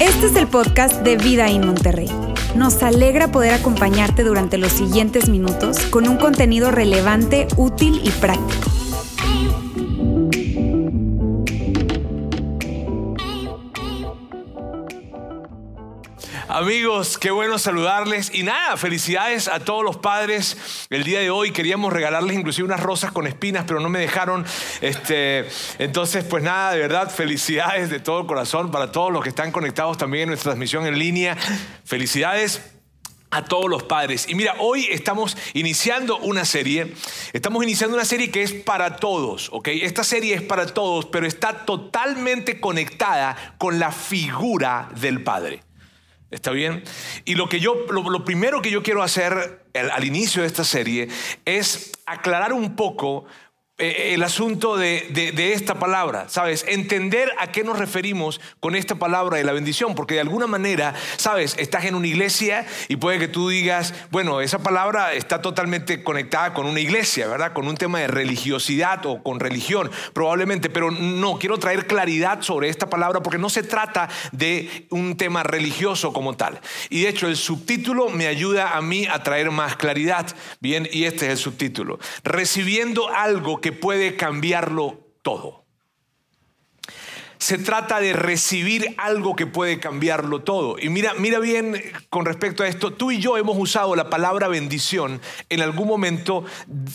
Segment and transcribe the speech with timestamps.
[0.00, 2.08] Este es el podcast de Vida en Monterrey.
[2.56, 8.71] Nos alegra poder acompañarte durante los siguientes minutos con un contenido relevante, útil y práctico.
[16.62, 18.32] Amigos, qué bueno saludarles.
[18.32, 20.86] Y nada, felicidades a todos los padres.
[20.90, 24.46] El día de hoy queríamos regalarles inclusive unas rosas con espinas, pero no me dejaron.
[24.80, 25.48] Este,
[25.80, 29.98] entonces, pues nada, de verdad, felicidades de todo corazón para todos los que están conectados
[29.98, 31.36] también en nuestra transmisión en línea.
[31.84, 32.62] Felicidades
[33.32, 34.28] a todos los padres.
[34.28, 36.94] Y mira, hoy estamos iniciando una serie,
[37.32, 39.66] estamos iniciando una serie que es para todos, ¿ok?
[39.82, 45.64] Esta serie es para todos, pero está totalmente conectada con la figura del Padre.
[46.32, 46.82] ¿Está bien?
[47.26, 51.08] Y lo, que yo, lo, primero que yo quiero hacer al, inicio de esta serie
[51.44, 53.26] es aclarar un poco
[53.78, 56.64] el asunto de, de, esta palabra, ¿sabes?
[56.68, 60.94] Entender a qué nos referimos con esta palabra de la bendición, porque de alguna manera,
[61.16, 61.56] ¿sabes?
[61.58, 66.52] Estás en una iglesia y puede que tú digas, bueno, esa palabra está totalmente conectada
[66.52, 67.54] con una iglesia, ¿verdad?
[67.54, 72.68] Con un tema de religiosidad o con religión, probablemente, pero no, quiero traer claridad sobre
[72.68, 76.60] esta palabra porque no se trata de un tema religioso como tal.
[76.90, 80.26] Y de hecho, el subtítulo me ayuda a mí a traer más claridad,
[80.60, 80.86] ¿bien?
[80.92, 81.98] Y este es el subtítulo.
[82.22, 85.62] Recibiendo algo que puede cambiarlo todo.
[87.38, 90.76] Se trata de recibir algo que puede cambiarlo todo.
[90.78, 94.46] Y mira, mira bien con respecto a esto, tú y yo hemos usado la palabra
[94.46, 96.44] bendición en algún momento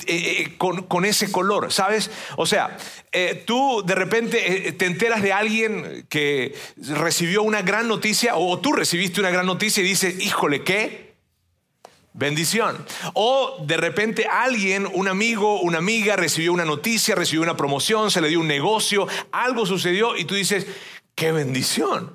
[0.05, 2.11] eh, eh, con, ese color, ¿sabes?
[2.37, 2.77] O sea,
[3.11, 8.71] eh, tú de repente te enteras de alguien que recibió una gran noticia o tú
[8.71, 11.06] recibiste una gran noticia y dices, híjole, ¿qué?
[12.17, 12.83] Bendición.
[13.13, 18.21] O de repente alguien, un amigo, una amiga recibió una noticia, recibió una promoción, se
[18.21, 20.65] le dio un negocio, algo sucedió y tú dices,
[21.17, 22.13] ¡Qué bendición!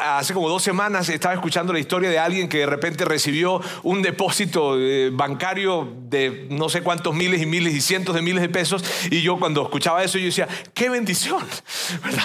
[0.00, 4.02] hace como dos semanas estaba escuchando la historia de alguien que de repente recibió un
[4.02, 8.48] depósito eh, bancario de no sé cuántos miles y miles y cientos de miles de
[8.48, 11.44] pesos y yo cuando escuchaba eso yo decía, ¡qué bendición!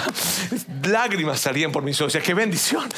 [0.84, 2.90] Lágrimas salían por mis ojos, ¡qué bendición!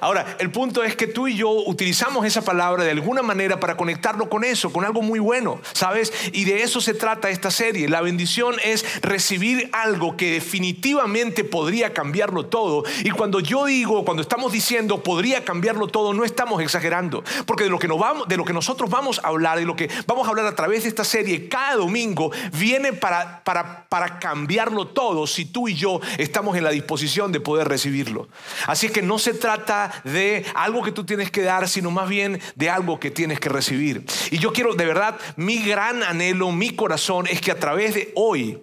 [0.00, 3.76] Ahora, el punto es que tú y yo utilizamos esa palabra de alguna manera para
[3.76, 6.12] conectarlo con eso, con algo muy bueno, ¿sabes?
[6.32, 7.88] Y de eso se trata esta serie.
[7.88, 12.84] La bendición es recibir algo que definitivamente podría cambiar cambiarlo todo.
[13.04, 17.24] Y cuando yo digo, cuando estamos diciendo podría cambiarlo todo, no estamos exagerando.
[17.46, 19.74] Porque de lo que, nos vamos, de lo que nosotros vamos a hablar, de lo
[19.74, 24.18] que vamos a hablar a través de esta serie cada domingo, viene para, para, para
[24.18, 28.28] cambiarlo todo si tú y yo estamos en la disposición de poder recibirlo.
[28.66, 32.42] Así que no se trata de algo que tú tienes que dar, sino más bien
[32.56, 34.04] de algo que tienes que recibir.
[34.30, 38.12] Y yo quiero, de verdad, mi gran anhelo, mi corazón es que a través de
[38.16, 38.58] hoy,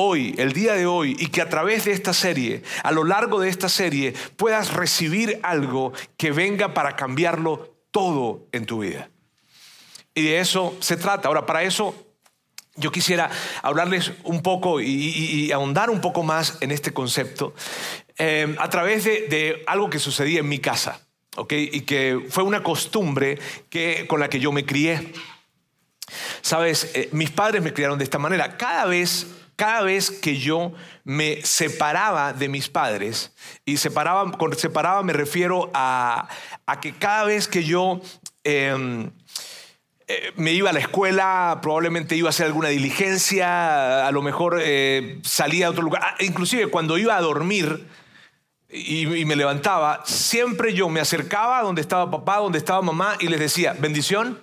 [0.00, 3.40] hoy, el día de hoy, y que a través de esta serie, a lo largo
[3.40, 9.10] de esta serie, puedas recibir algo que venga para cambiarlo todo en tu vida.
[10.14, 11.26] Y de eso se trata.
[11.26, 11.96] Ahora, para eso
[12.76, 13.28] yo quisiera
[13.60, 17.52] hablarles un poco y, ahondar un poco más en este concepto
[18.18, 21.00] eh, a través de, algo que sucedía en mi casa,
[21.36, 21.52] ¿ok?
[21.54, 25.12] Y que fue una costumbre que, con la que yo me crié.
[26.40, 28.56] Sabes, eh, mis padres me criaron de esta manera.
[28.56, 29.26] Cada vez
[29.58, 35.68] cada vez que yo me separaba de mis padres, y separaba, con separaba me refiero
[35.74, 36.28] a,
[36.80, 38.00] que cada vez que yo
[38.44, 39.10] em,
[40.06, 44.60] eh, me iba a la escuela, probablemente iba a hacer alguna diligencia, a lo mejor
[44.62, 47.84] eh, salía a otro lugar, ah, inclusive cuando iba a dormir,
[48.70, 53.16] y, y, me levantaba, siempre yo me acercaba a donde estaba papá, donde estaba mamá
[53.18, 54.40] y les decía, bendición.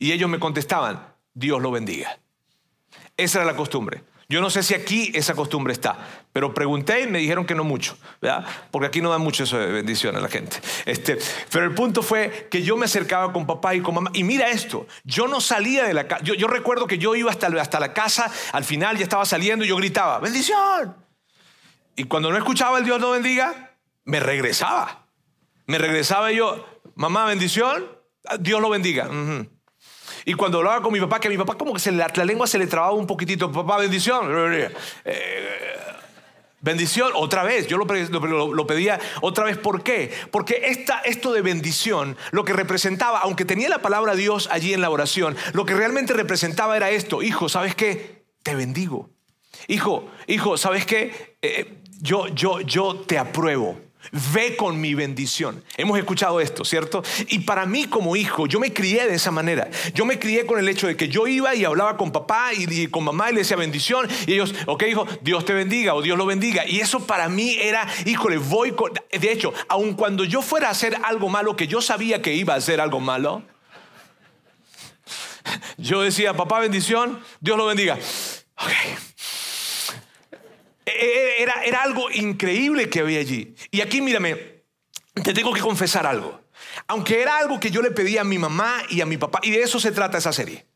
[0.00, 2.18] Y ellos me contestaban, Dios lo bendiga.
[3.18, 4.02] Esa era la costumbre.
[4.30, 5.98] Yo no sé si aquí esa costumbre está,
[6.32, 8.46] pero pregunté y me dijeron que no mucho, ¿verdad?
[8.70, 10.58] Porque aquí no da mucho eso de bendición a la gente.
[10.86, 11.18] Este,
[11.50, 14.12] pero el punto fue que yo me acercaba con papá y con mamá.
[14.14, 16.22] Y mira esto, yo no salía de la casa.
[16.22, 19.68] Yo, recuerdo que yo iba hasta, hasta la casa, al final ya estaba saliendo y
[19.68, 20.94] yo gritaba, bendición.
[21.96, 23.72] Y cuando no escuchaba el Dios no bendiga,
[24.04, 25.08] me regresaba.
[25.66, 27.84] Me regresaba y yo, mamá, bendición,
[28.38, 29.08] Dios lo bendiga.
[30.24, 32.58] Y cuando hablaba con mi papá, que a mi papá como que la, lengua se
[32.58, 34.28] le trababa un poquitito, papá, bendición.
[34.52, 34.70] Eh,
[36.60, 39.58] bendición, otra vez, yo lo, pedía otra vez.
[39.58, 40.12] ¿Por qué?
[40.30, 44.80] Porque esta, esto de bendición, lo que representaba, aunque tenía la palabra Dios allí en
[44.80, 48.24] la oración, lo que realmente representaba era esto, hijo, ¿sabes qué?
[48.42, 49.10] Te bendigo.
[49.68, 51.36] Hijo, hijo, ¿sabes qué?
[51.42, 53.89] Eh, yo, yo, yo te apruebo.
[54.34, 55.62] Ve con mi bendición.
[55.76, 57.02] Hemos escuchado esto, ¿cierto?
[57.28, 59.70] Y para mí como hijo, yo me crié de esa manera.
[59.94, 62.86] Yo me crié con el hecho de que yo iba y hablaba con papá y,
[62.88, 64.08] con mamá y le decía bendición.
[64.26, 66.66] Y ellos, ok, hijo, Dios te bendiga o Dios lo bendiga.
[66.66, 68.92] Y eso para mí era, híjole, voy con...
[69.10, 72.54] De hecho, aun cuando yo fuera a hacer algo malo, que yo sabía que iba
[72.54, 73.42] a hacer algo malo,
[75.76, 77.98] yo decía, papá bendición, Dios lo bendiga.
[78.56, 79.09] Ok.
[80.90, 83.54] E, era, era algo increíble que había allí.
[83.70, 84.62] Y aquí, mírame,
[85.22, 86.40] te tengo que confesar algo.
[86.86, 89.50] Aunque era algo que yo le pedía a mi mamá y a mi papá, y
[89.50, 90.66] de eso se trata esa serie,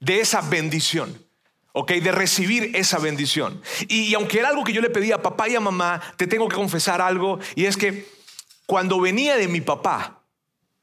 [0.00, 1.24] de esa bendición.
[1.72, 1.90] ¿ok?
[1.92, 3.60] De recibir esa bendición.
[3.88, 6.28] Y, y, aunque era algo que yo le pedía a papá y a mamá, te
[6.28, 8.06] tengo que confesar algo, y es que
[8.66, 10.22] cuando venía de mi papá,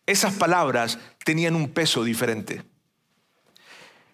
[0.06, 2.64] esas palabras tenían un peso diferente.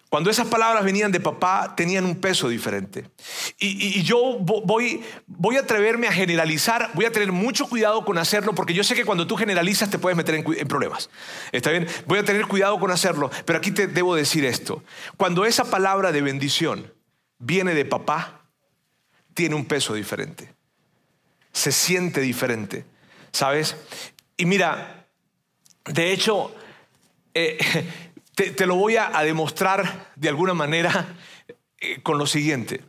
[0.08, 3.10] Cuando esas palabras venían de papá, tenían un peso diferente.
[3.58, 8.54] Y, yo voy, voy a atreverme a generalizar, voy a tener mucho cuidado con hacerlo,
[8.54, 11.10] porque yo sé que cuando tú generalizas te puedes meter en, en problemas.
[11.52, 11.86] ¿Está bien?
[12.06, 14.82] Voy a tener cuidado con hacerlo, pero aquí te debo decir esto.
[15.18, 16.90] Cuando esa palabra de bendición
[17.38, 18.46] viene de papá,
[19.34, 20.54] tiene un peso diferente.
[21.52, 22.86] Se siente diferente,
[23.30, 23.76] ¿sabes?
[24.38, 25.06] Y mira,
[25.84, 26.54] de hecho,
[27.34, 27.58] eh,
[28.38, 31.16] te, lo voy a, demostrar de alguna manera
[31.80, 32.82] eh, con lo siguiente.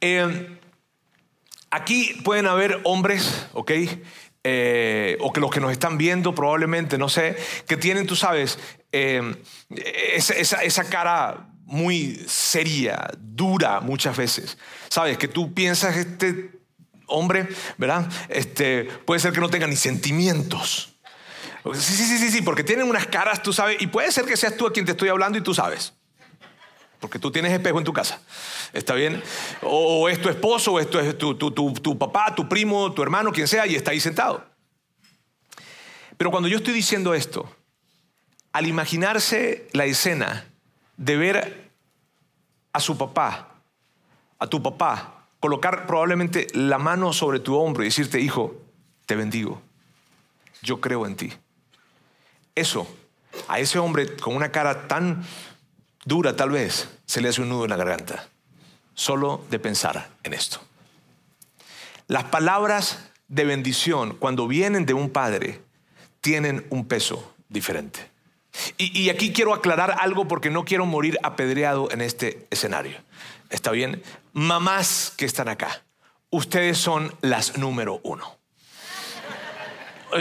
[0.00, 0.58] Eh,
[1.70, 3.72] aquí pueden haber hombres, ¿ok?
[4.46, 7.36] Eh, o que los que nos están viendo probablemente, no sé,
[7.66, 8.58] que tienen, tú sabes,
[8.90, 14.58] esa, esa, cara muy seria, dura muchas veces.
[14.88, 16.52] Sabes, que tú piensas, este
[17.06, 18.10] hombre, ¿verdad?
[18.28, 20.93] Este, puede ser que no tenga ni sentimientos.
[21.72, 24.36] Sí, sí, sí, sí, sí, porque tienen unas caras, tú sabes, y puede ser que
[24.36, 25.94] seas tú a quien te estoy hablando y tú sabes.
[27.00, 28.20] Porque tú tienes espejo en tu casa.
[28.72, 29.22] ¿Está bien?
[29.62, 33.48] O, es tu esposo, o es tu, tu, tu papá, tu primo, tu hermano, quien
[33.48, 34.44] sea, y está ahí sentado.
[36.18, 37.50] Pero cuando yo estoy diciendo esto,
[38.52, 40.46] al imaginarse la escena
[40.96, 41.70] de ver
[42.72, 43.48] a su papá,
[44.38, 48.54] a tu papá, colocar probablemente la mano sobre tu hombro y decirte, hijo,
[49.06, 49.60] te bendigo,
[50.62, 51.32] yo creo en ti.
[52.54, 52.86] Eso,
[53.48, 55.24] a ese hombre con una cara tan
[56.04, 58.28] dura tal vez, se le hace un nudo en la garganta,
[58.94, 60.60] solo de pensar en esto.
[62.06, 65.60] Las palabras de bendición, cuando vienen de un padre,
[66.20, 68.14] tienen un peso diferente.
[68.78, 72.98] Y, aquí quiero aclarar algo porque no quiero morir apedreado en este escenario.
[73.50, 74.02] ¿Está bien?
[74.32, 75.82] Mamás que están acá,
[76.30, 78.33] ustedes son las número uno.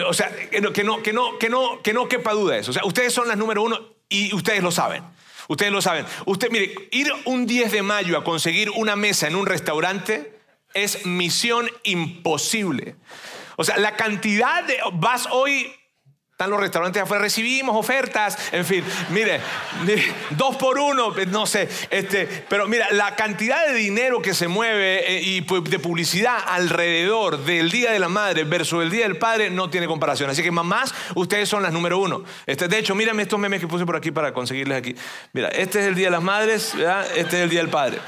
[0.07, 2.71] O sea, que no, que no, que no, que no, que no quepa duda eso.
[2.71, 3.79] O sea, ustedes son las número uno
[4.09, 5.03] y ustedes lo saben.
[5.47, 6.05] Ustedes lo saben.
[6.25, 10.33] Usted, mire, ir un 10 de mayo a conseguir una mesa en un restaurante
[10.73, 12.95] es misión imposible.
[13.57, 14.77] O sea, la cantidad de...
[14.93, 15.71] Vas hoy
[16.43, 19.39] están los restaurantes afuera, recibimos ofertas, en fin, mire,
[20.31, 25.09] dos por uno, no sé, este, pero mira, la cantidad de dinero que se mueve
[25.09, 29.17] eh, y pues, de publicidad alrededor del Día de la Madre versus el Día del
[29.17, 30.29] Padre no tiene comparación.
[30.29, 32.23] Así que mamás, ustedes son las número uno.
[32.45, 34.95] Este, de hecho, mírame estos memes que puse por aquí para conseguirles aquí.
[35.31, 36.73] Mira, este es el Día de las Madres,
[37.15, 37.99] este es el Día del Padre.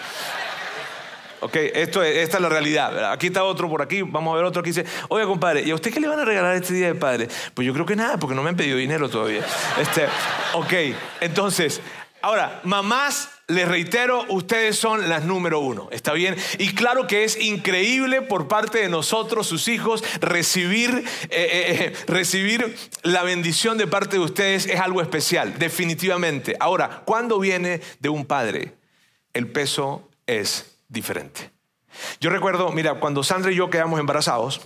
[1.46, 3.12] Ok, esta es la realidad.
[3.12, 5.76] Aquí está otro por aquí, vamos a ver otro que dice, oiga compadre, ¿y a
[5.76, 7.28] usted qué le van a regalar este día de padre?
[7.54, 9.46] Pues yo creo que nada, porque no me han pedido dinero todavía.
[9.80, 10.08] Este,
[10.54, 11.82] ok, entonces,
[12.24, 16.36] ahora, mamás, les reitero, ustedes son las número uno, ¿está bien?
[16.58, 21.94] Y claro que es increíble por parte de nosotros, sus hijos, recibir, eh, eh, eh,
[22.08, 26.58] recibir la bendición de parte de ustedes es algo especial, definitivamente.
[26.60, 28.74] Ahora, cuando viene de un padre,
[29.36, 31.52] el peso es diferente.
[32.20, 34.62] Yo recuerdo, mira, cuando Sandra y yo quedamos embarazados,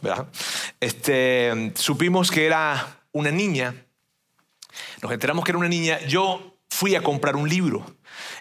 [0.79, 3.75] Este, supimos que era una niña,
[5.01, 7.85] nos enteramos que era una niña, yo fui a comprar un libro.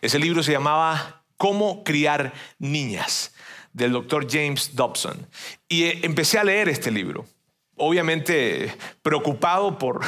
[0.01, 3.35] Ese libro se llamaba Cómo criar niñas,
[3.73, 5.27] del doctor James Dobson.
[5.69, 7.27] Y eh, empecé a leer este libro
[7.79, 10.01] obviamente preocupado por,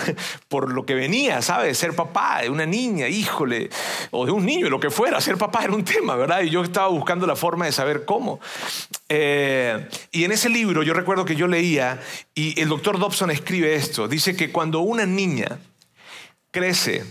[0.48, 1.78] por lo que venía, ¿sabes?
[1.78, 3.70] Ser papá de una niña, híjole,
[4.10, 6.42] o de un niño, lo que fuera, ser papá era un tema, ¿verdad?
[6.42, 8.40] Y yo estaba buscando la forma de saber cómo.
[9.08, 12.00] Eh, y en ese libro yo recuerdo que yo leía,
[12.34, 15.58] y el doctor Dobson escribe esto, dice que cuando una niña
[16.50, 17.04] crece,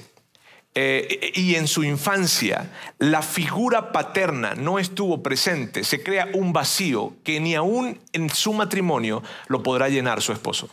[0.82, 7.14] eh, y en su infancia la figura paterna no estuvo presente, se crea un vacío
[7.24, 10.70] que ni aún en su matrimonio lo podrá llenar su esposo.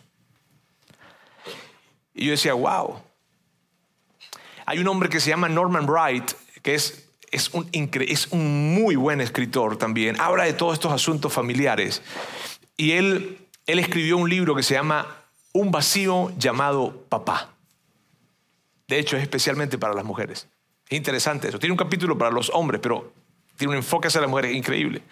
[2.15, 3.01] Y yo decía, wow.
[4.65, 6.33] Hay un hombre que se llama Norman Wright,
[6.63, 11.33] que es, es, un, es un muy buen escritor también, habla de todos estos asuntos
[11.33, 12.03] familiares.
[12.77, 15.07] Y él él escribió un libro que se llama
[15.53, 17.56] Un vacío llamado papá.
[18.89, 20.49] De hecho, es especialmente para las mujeres.
[20.89, 21.59] Es interesante eso.
[21.59, 23.13] Tiene un capítulo para los hombres, pero
[23.57, 25.03] tiene un enfoque hacia las mujeres increíble.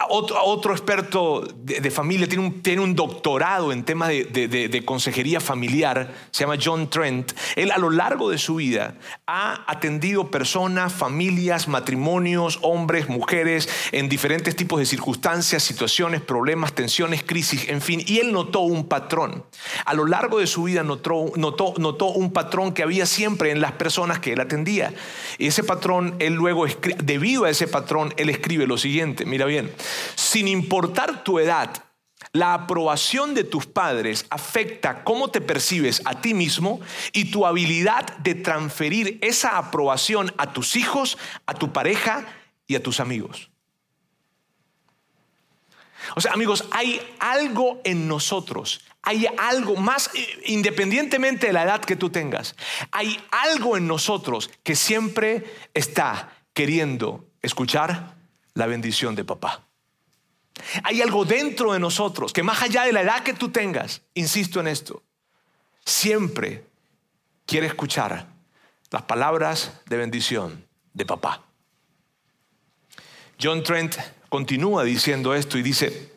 [0.00, 5.40] Eh, otro, experto de, familia tiene un, tiene un, doctorado en temas de, de, consejería
[5.40, 7.32] familiar, se llama John Trent.
[7.56, 8.94] Él a lo largo de su vida
[9.26, 17.22] ha atendido personas, familias, matrimonios, hombres, mujeres, en diferentes tipos de circunstancias, situaciones, problemas, tensiones,
[17.22, 18.02] crisis, en fin.
[18.06, 19.44] Y él notó un patrón.
[19.84, 23.60] A lo largo de su vida notó, notó, notó un patrón que había siempre en
[23.60, 24.92] las personas que él atendía.
[25.38, 26.66] Y ese patrón, él luego,
[27.02, 29.70] debido a ese patrón, él escribe lo siguiente, mira bien.
[30.14, 31.70] Sin importar tu edad,
[32.32, 36.80] la aprobación de tus padres afecta cómo te percibes a ti mismo
[37.12, 42.26] y tu habilidad de transferir esa aprobación a tus hijos, a tu pareja
[42.66, 43.50] y a tus amigos.
[46.14, 50.10] O sea, amigos, hay algo en nosotros, hay algo más,
[50.44, 52.54] independientemente de la edad que tú tengas,
[52.90, 55.44] hay algo en nosotros que siempre
[55.74, 58.14] está queriendo escuchar
[58.54, 59.69] la bendición de papá.
[60.84, 64.60] Hay algo dentro de nosotros que más allá de la edad que tú tengas, insisto
[64.60, 65.02] en esto,
[65.84, 66.64] siempre
[67.46, 68.26] quiere escuchar
[68.90, 71.44] las palabras de bendición de papá.
[73.40, 73.96] John Trent
[74.28, 76.12] continúa diciendo esto y dice,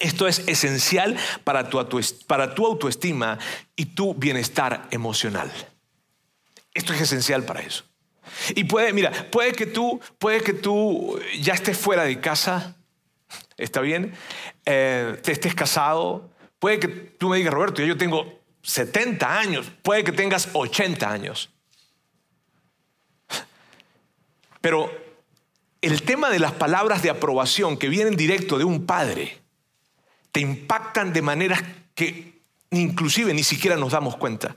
[0.00, 1.84] esto es esencial para tu,
[2.26, 3.38] para tu autoestima
[3.76, 5.52] y tu bienestar emocional.
[6.74, 7.84] Esto es esencial para eso.
[8.54, 12.76] Y puede, mira, puede que tú, puede que tú ya estés fuera de casa,
[13.62, 14.14] ¿está bien?
[14.64, 16.30] Eh, te estés casado.
[16.58, 21.50] Puede que tú me digas, Roberto, yo tengo 70 años, puede que tengas 80 años.
[24.60, 24.90] Pero
[25.80, 29.40] el tema de las palabras de aprobación que vienen directo de un padre
[30.30, 31.62] te impactan de maneras
[31.94, 32.40] que
[32.70, 34.56] inclusive ni siquiera nos damos cuenta.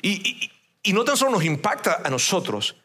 [0.00, 0.50] Y,
[0.82, 2.76] y no tan solo nos impacta a nosotros,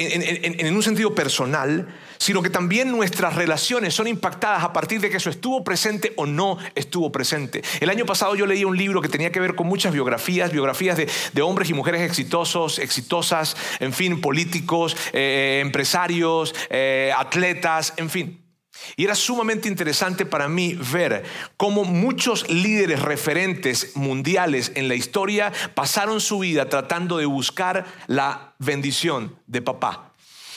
[0.00, 1.88] en, un sentido personal,
[2.18, 6.26] sino que también nuestras relaciones son impactadas a partir de que eso estuvo presente o
[6.26, 7.62] no estuvo presente.
[7.80, 10.98] El año pasado yo leí un libro que tenía que ver con muchas biografías, biografías
[10.98, 18.49] de, hombres y mujeres exitosos, exitosas, en fin, políticos, eh, empresarios, eh, atletas, en fin.
[18.96, 21.24] Y era sumamente interesante para mí ver
[21.56, 28.54] cómo muchos líderes referentes mundiales en la historia pasaron su vida tratando de buscar la
[28.58, 30.09] bendición de papá.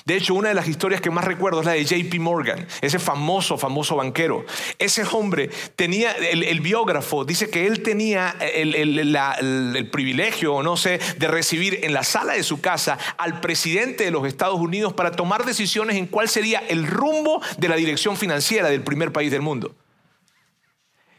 [0.05, 2.99] De hecho, una de las historias que más recuerdo es la de JP Morgan, ese
[2.99, 4.45] famoso, famoso banquero.
[4.77, 11.27] Ese hombre tenía, el, biógrafo dice que él tenía el, el, privilegio, no sé, de
[11.29, 15.45] recibir en la sala de su casa al presidente de los Estados Unidos para tomar
[15.45, 19.73] decisiones en cuál sería el rumbo de la dirección financiera del primer país del mundo.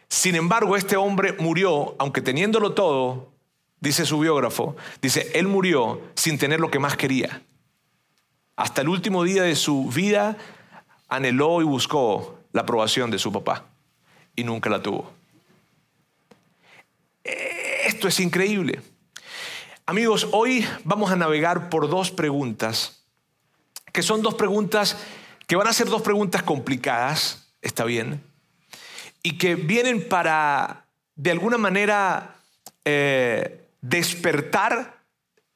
[0.09, 3.33] Sin embargo, este hombre murió, aunque teniéndolo todo,
[3.81, 7.43] dice su biógrafo, dice, él murió sin tener lo que más quería
[8.57, 10.37] hasta el último día de su vida
[11.09, 13.65] anheló y buscó la aprobación de su papá
[14.37, 15.13] y nunca la tuvo.
[17.25, 18.83] Esto es increíble.
[19.87, 23.05] Amigos, hoy vamos a navegar por dos preguntas,
[23.93, 24.97] que son dos preguntas
[25.47, 28.23] que van a ser dos preguntas complicadas, está bien,
[29.23, 32.37] y que vienen para, de alguna manera,
[32.85, 35.03] eh, despertar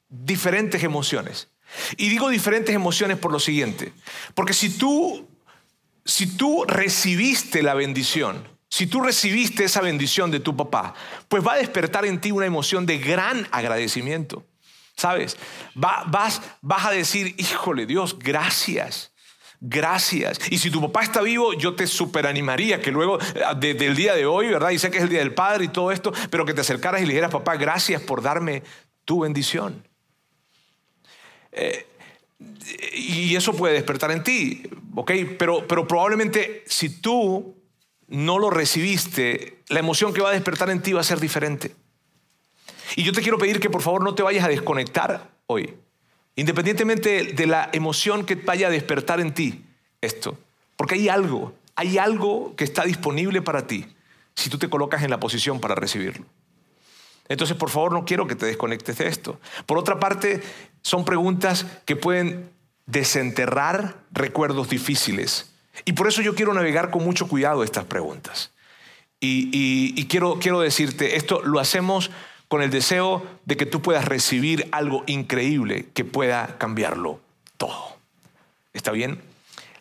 [0.09, 1.47] diferentes emociones.
[1.97, 3.93] Y digo diferentes emociones por lo siguiente,
[4.35, 5.27] porque si tú,
[6.05, 10.93] si tú recibiste la bendición, si tú recibiste esa bendición de tu papá,
[11.27, 14.45] pues va a despertar en ti una emoción de gran agradecimiento.
[14.95, 15.37] ¿Sabes?
[15.75, 19.13] vas, vas a decir, híjole Dios, gracias.
[19.61, 20.39] Gracias.
[20.51, 23.17] Y si tu papá está vivo, yo te superanimaría que luego
[23.57, 24.69] del día de hoy, ¿verdad?
[24.69, 27.01] Y sé que es el día del padre y todo esto, pero que te acercaras
[27.01, 28.63] y le dijeras, papá, gracias por darme
[29.03, 29.88] tu bendición.
[31.51, 31.85] Eh,
[32.93, 34.63] y eso puede despertar en ti,
[34.95, 35.11] ¿ok?
[35.37, 37.55] Pero, pero probablemente si tú
[38.07, 41.75] no lo recibiste, la emoción que va a despertar en ti va a ser diferente.
[42.95, 45.75] Y yo te quiero pedir que por favor no te vayas a desconectar hoy,
[46.35, 49.63] independientemente de la emoción que vaya a despertar en ti
[50.01, 50.37] esto,
[50.75, 53.85] porque hay algo, hay algo que está disponible para ti
[54.35, 56.25] si tú te colocas en la posición para recibirlo.
[57.29, 59.39] Entonces, por favor, no quiero que te desconectes de esto.
[59.65, 60.41] Por otra parte,
[60.81, 62.49] son preguntas que pueden
[62.85, 65.53] desenterrar recuerdos difíciles.
[65.85, 68.51] Y por eso yo quiero navegar con mucho cuidado estas preguntas.
[69.21, 72.09] Y, quiero, quiero decirte, esto lo hacemos
[72.47, 77.19] con el deseo de que tú puedas recibir algo increíble que pueda cambiarlo
[77.57, 77.97] todo.
[78.73, 79.21] ¿Está bien?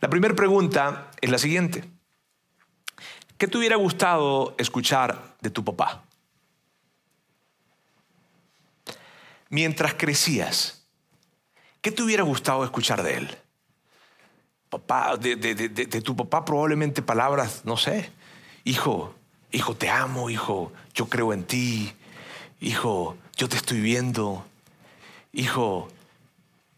[0.00, 1.84] La primera pregunta es la siguiente.
[3.38, 6.02] ¿qué te hubiera gustado escuchar de tu papá?
[9.50, 10.86] Mientras crecías,
[11.80, 13.38] ¿qué te hubiera gustado escuchar de él?
[14.68, 18.10] Papá, de, tu papá probablemente palabras, no sé,
[18.64, 19.14] hijo,
[19.50, 21.92] hijo, te amo, hijo, yo creo en ti,
[22.60, 24.44] hijo, yo te estoy viendo,
[25.32, 25.88] hijo,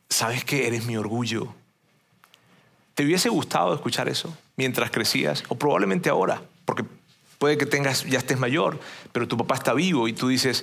[0.09, 1.53] ¿sabes que eres mi orgullo?
[2.95, 5.43] ¿Te hubiese gustado escuchar eso mientras crecías?
[5.49, 6.85] O probablemente ahora, porque
[7.41, 8.79] puede que tengas, ya estés mayor,
[9.13, 10.63] pero tu papá está vivo y tú dices,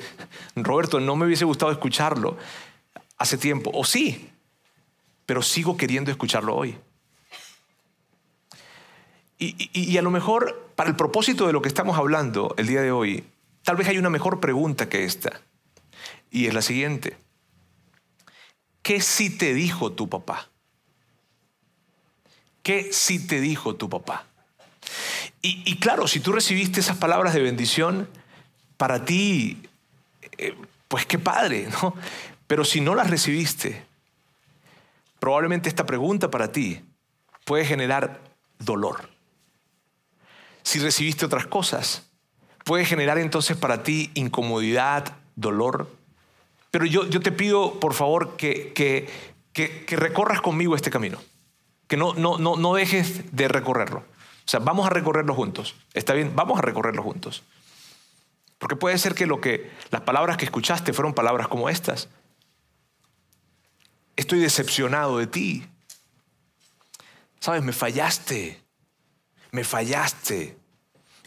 [0.56, 2.38] Roberto, no me hubiese gustado escucharlo
[3.18, 3.72] hace tiempo.
[3.74, 4.30] O sí,
[5.26, 6.78] pero sigo queriendo escucharlo hoy.
[9.40, 12.92] Y, a lo mejor, para el propósito de lo que estamos hablando el día de
[12.92, 13.24] hoy,
[13.64, 15.42] tal vez hay una mejor pregunta que esta.
[16.30, 17.18] Y es la siguiente.
[18.84, 20.50] ¿Qué sí te dijo tu papá?
[22.62, 24.28] ¿Qué sí te dijo tu papá?
[25.42, 28.10] Y, claro, si tú recibiste esas palabras de bendición,
[28.76, 29.62] para ti,
[30.38, 30.56] eh,
[30.90, 31.94] pues qué padre, ¿no?
[32.48, 33.86] Pero si no las recibiste,
[35.20, 36.82] probablemente esta pregunta para ti
[37.46, 38.20] puede generar
[38.60, 39.10] dolor
[40.68, 42.04] si recibiste otras cosas.
[42.66, 45.90] Puede generar entonces para ti incomodidad, dolor.
[46.72, 49.08] Pero yo, yo te pido, por favor, que, que,
[49.54, 51.20] que, recorras conmigo este camino.
[51.88, 54.04] Que no, no, no, no dejes de recorrerlo.
[54.48, 55.76] O sea, vamos a recorrerlo juntos.
[55.94, 56.36] ¿Está bien?
[56.36, 57.44] Vamos a recorrerlo juntos.
[58.58, 62.10] Porque puede ser que, lo que las palabras que escuchaste fueron palabras como estas.
[64.16, 65.68] Estoy decepcionado de ti.
[67.40, 68.68] Sabes, me fallaste
[69.52, 70.58] me fallaste.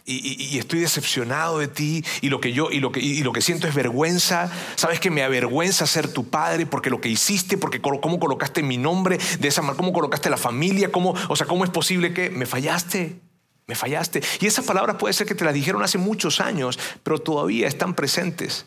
[0.03, 3.41] Y, estoy decepcionado de ti y lo que yo y lo que, y lo que
[3.41, 4.51] siento es vergüenza.
[4.75, 8.77] Sabes que me avergüenza ser tu padre porque lo que hiciste, porque cómo colocaste mi
[8.77, 12.29] nombre de esa manera, cómo colocaste la familia, cómo, o sea, cómo es posible que
[12.31, 13.19] me fallaste,
[13.67, 14.23] me fallaste.
[14.39, 17.93] Y esas palabras puede ser que te las dijeron hace muchos años, pero todavía están
[17.93, 18.65] presentes,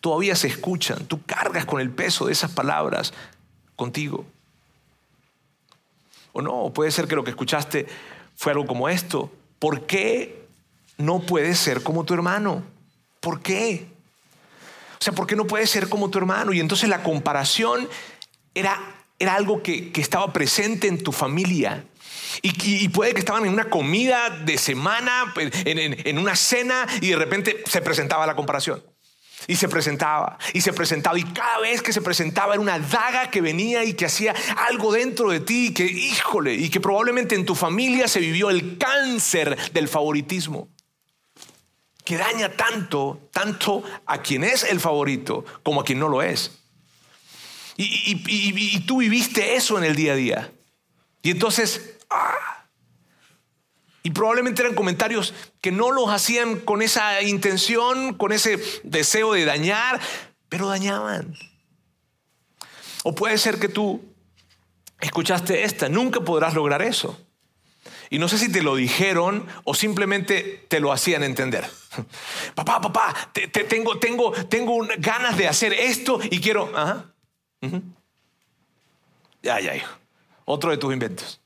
[0.00, 1.04] todavía se escuchan.
[1.06, 3.12] Tú cargas con el peso de esas palabras
[3.76, 4.24] contigo.
[6.32, 7.86] O no, puede ser que lo que escuchaste
[8.34, 9.30] fue algo como esto.
[9.58, 10.39] ¿Por qué
[11.00, 12.62] no puedes ser como tu hermano?
[13.20, 13.86] ¿Por qué?
[15.00, 16.52] O sea, ¿por qué no puedes ser como tu hermano?
[16.52, 17.88] Y entonces la comparación
[18.54, 18.78] era,
[19.18, 21.84] era algo que, estaba presente en tu familia.
[22.42, 27.62] Y, puede que estaban en una comida de semana, en, una cena, y de repente
[27.66, 28.82] se presentaba la comparación.
[29.46, 33.30] Y se presentaba, y se presentaba, y cada vez que se presentaba era una daga
[33.30, 34.34] que venía y que hacía
[34.68, 38.76] algo dentro de ti, que híjole, y que probablemente en tu familia se vivió el
[38.76, 40.68] cáncer del favoritismo,
[42.10, 46.58] que daña tanto, tanto a quien es el favorito como a quien no lo es.
[47.76, 50.52] Y, tú viviste eso en el día a día.
[51.22, 52.66] Y entonces, ¡ah!
[54.02, 59.44] Y probablemente eran comentarios que no los hacían con esa intención, con ese deseo de
[59.44, 60.00] dañar,
[60.48, 61.36] pero dañaban.
[63.04, 64.02] O puede ser que tú
[64.98, 67.24] escuchaste esta, nunca podrás lograr eso.
[68.12, 71.64] Y no sé si te lo dijeron o simplemente te lo hacían entender.
[72.56, 76.76] Papá, papá, te, tengo, tengo, tengo ganas de hacer esto y quiero...
[76.76, 77.06] Ajá.
[79.42, 79.92] Ya, ya, hijo.
[80.44, 81.40] Otro de tus inventos.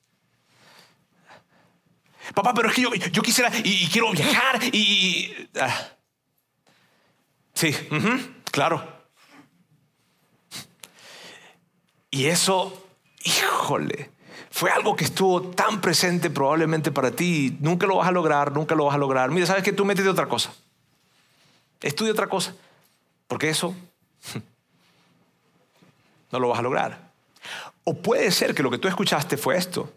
[2.34, 5.32] Papá, pero es que yo, quisiera y, quiero viajar y...
[5.60, 5.88] Ah.
[7.52, 7.74] Sí,
[8.50, 8.86] claro.
[12.10, 12.88] Y eso,
[13.22, 14.10] híjole,
[14.54, 17.56] fue algo que estuvo tan presente probablemente para ti.
[17.58, 19.32] Nunca lo vas a lograr, nunca lo vas a lograr.
[19.32, 20.54] Mira, sabes que tú metes de otra cosa.
[21.80, 22.54] Estudia otra cosa.
[23.26, 23.74] Porque eso
[26.30, 27.10] no lo vas a lograr.
[27.82, 29.92] O puede ser que lo que tú escuchaste fue esto.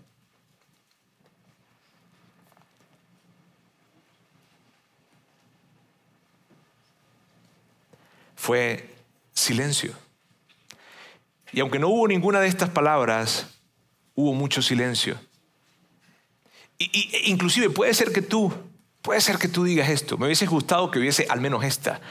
[8.35, 8.89] fue
[9.33, 9.93] silencio.
[11.51, 13.56] Y aunque no hubo ninguna de estas palabras,
[14.17, 15.17] hubo mucho silencio.
[16.79, 18.51] Y, e inclusive puede ser que tú,
[19.03, 20.17] puede ser que tú digas esto.
[20.17, 22.01] Me hubiese gustado que hubiese al menos esta.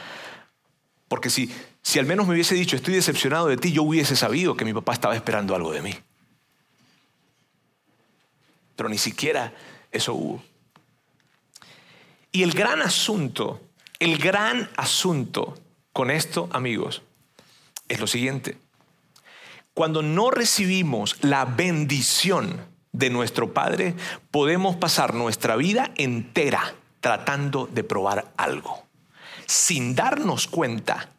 [1.09, 4.57] Porque si, si al menos me hubiese dicho, estoy decepcionado de ti, yo hubiese sabido
[4.57, 5.95] que mi papá estaba esperando algo de mí.
[8.77, 9.53] Pero ni siquiera
[9.90, 10.42] eso hubo.
[12.31, 13.61] Y el gran asunto,
[13.99, 15.59] el gran asunto
[15.92, 17.03] con esto, amigos,
[17.88, 18.59] es lo siguiente.
[19.77, 23.95] Cuando no recibimos la bendición de nuestro Padre,
[24.31, 28.87] podemos pasar nuestra vida entera tratando de probar algo,
[29.45, 31.11] sin darnos cuenta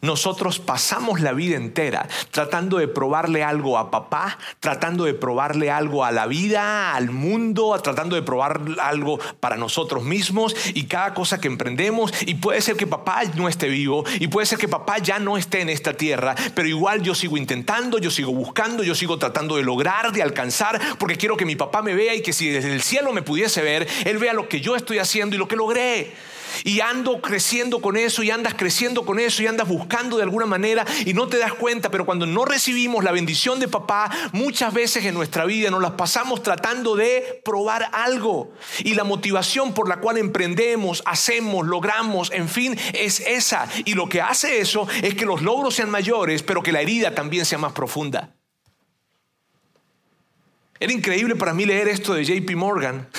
[0.00, 6.04] nosotros pasamos la vida entera tratando de probarle algo a papá, tratando de probarle algo
[6.04, 11.40] a la vida, al mundo, tratando de probar algo para nosotros mismos y cada cosa
[11.40, 12.12] que emprendemos.
[12.26, 15.36] Y puede ser que papá no esté vivo y puede ser que papá ya no
[15.36, 19.56] esté en esta tierra, pero igual yo sigo intentando, yo sigo buscando, yo sigo tratando
[19.56, 22.72] de lograr, de alcanzar, porque quiero que mi papá me vea y que si desde
[22.72, 25.56] el cielo me pudiese ver, él vea lo que yo estoy haciendo y lo que
[25.56, 26.12] logré.
[26.64, 30.46] Y ando creciendo con eso y andas creciendo con eso y andas buscando de alguna
[30.46, 34.72] manera y no te das cuenta, pero cuando no recibimos la bendición de papá, muchas
[34.72, 38.52] veces en nuestra vida nos las pasamos tratando de probar algo.
[38.84, 43.68] Y la motivación por la cual emprendemos, hacemos, logramos, en fin, es esa.
[43.84, 47.14] Y lo que hace eso es que los logros sean mayores, pero que la herida
[47.14, 48.34] también sea más profunda.
[50.80, 53.08] Era increíble para mí leer esto de JP Morgan.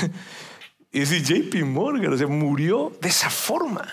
[0.91, 3.87] Y decir, JP Morgan, murió de esa forma.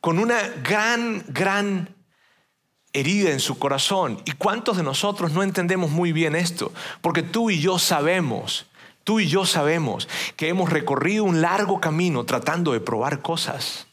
[0.00, 1.94] Con una gran, gran
[2.92, 4.20] herida en su corazón.
[4.24, 6.72] ¿Y cuántos de nosotros no entendemos muy bien esto?
[7.00, 8.66] Porque tú y yo sabemos,
[9.04, 13.86] tú y yo sabemos que hemos recorrido un largo camino tratando de probar cosas.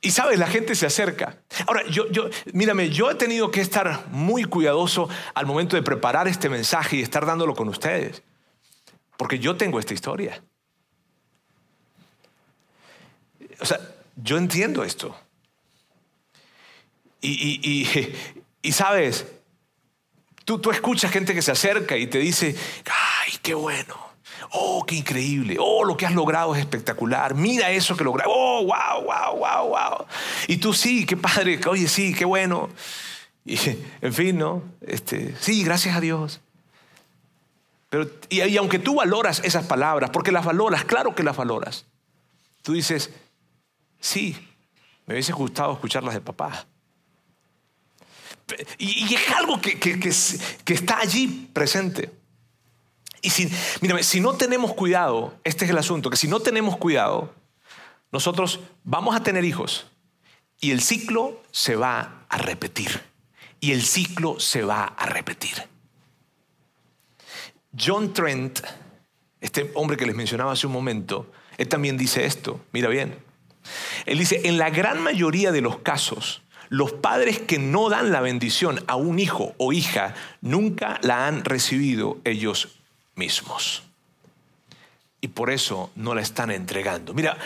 [0.00, 1.38] Y sabes, la gente se acerca.
[1.66, 6.28] Ahora, yo, yo, mírame, yo he tenido que estar muy cuidadoso al momento de preparar
[6.28, 8.22] este mensaje y estar dándolo con ustedes.
[9.18, 10.40] Porque yo tengo esta historia.
[13.60, 13.80] O sea,
[14.14, 15.14] yo entiendo esto.
[17.20, 18.14] Y,
[18.62, 19.26] y, sabes,
[20.44, 22.54] tú, tú escuchas gente que se acerca y te dice,
[22.86, 23.96] ay, qué bueno.
[24.52, 25.56] Oh, qué increíble.
[25.58, 27.34] Oh, lo que has logrado es espectacular.
[27.34, 28.32] Mira eso que lograste.
[28.32, 30.06] Oh, wow, wow, wow, wow.
[30.46, 31.58] Y tú sí, qué padre.
[31.68, 32.70] Oye, sí, qué bueno.
[33.44, 33.58] Y,
[34.00, 34.62] en fin, ¿no?
[34.80, 36.40] Este, sí, gracias a Dios.
[37.88, 41.86] Pero, y, aunque tú valoras esas palabras, porque las valoras, claro que las valoras,
[42.62, 43.10] tú dices,
[43.98, 44.36] sí,
[45.06, 46.66] me hubiese gustado escucharlas de papá.
[48.78, 50.08] Y, es algo que, que,
[50.74, 52.10] está allí presente.
[53.20, 56.76] Y si, mírame, si no tenemos cuidado, este es el asunto, que si no tenemos
[56.76, 57.34] cuidado,
[58.12, 59.86] nosotros vamos a tener hijos
[60.60, 63.02] y el ciclo se va a repetir.
[63.60, 65.68] Y el ciclo se va a repetir.
[67.76, 68.60] John Trent,
[69.40, 73.16] este hombre que les mencionaba hace un momento, él también dice esto, mira bien.
[74.06, 78.20] Él dice, en la gran mayoría de los casos, los padres que no dan la
[78.20, 82.78] bendición a un hijo o hija nunca la han recibido ellos
[83.14, 83.82] mismos.
[85.20, 87.14] Y por eso no la están entregando.
[87.14, 87.36] Mira,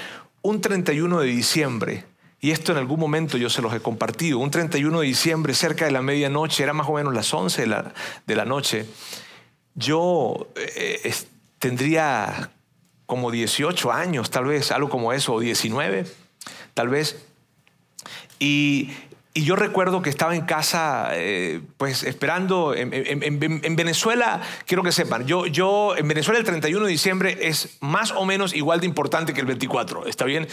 [0.42, 2.04] un 31 de diciembre,
[2.40, 5.85] y esto en algún momento yo se los he compartido, un 31 de diciembre cerca
[5.85, 7.94] de la medianoche, era más o menos las 11 de la,
[8.26, 8.87] de la noche,
[9.74, 11.14] yo eh,
[11.58, 12.50] tendría
[13.06, 16.06] como 18 años, tal vez, algo como eso, o 19,
[16.74, 17.24] tal vez.
[18.38, 18.90] Y
[19.34, 25.26] y yo recuerdo que estaba en casa, eh, pues esperando, en, Venezuela, quiero que sepan,
[25.26, 29.32] yo, yo, en Venezuela el 31 de diciembre es más o menos igual de importante
[29.32, 30.48] que el 24, ¿está bien?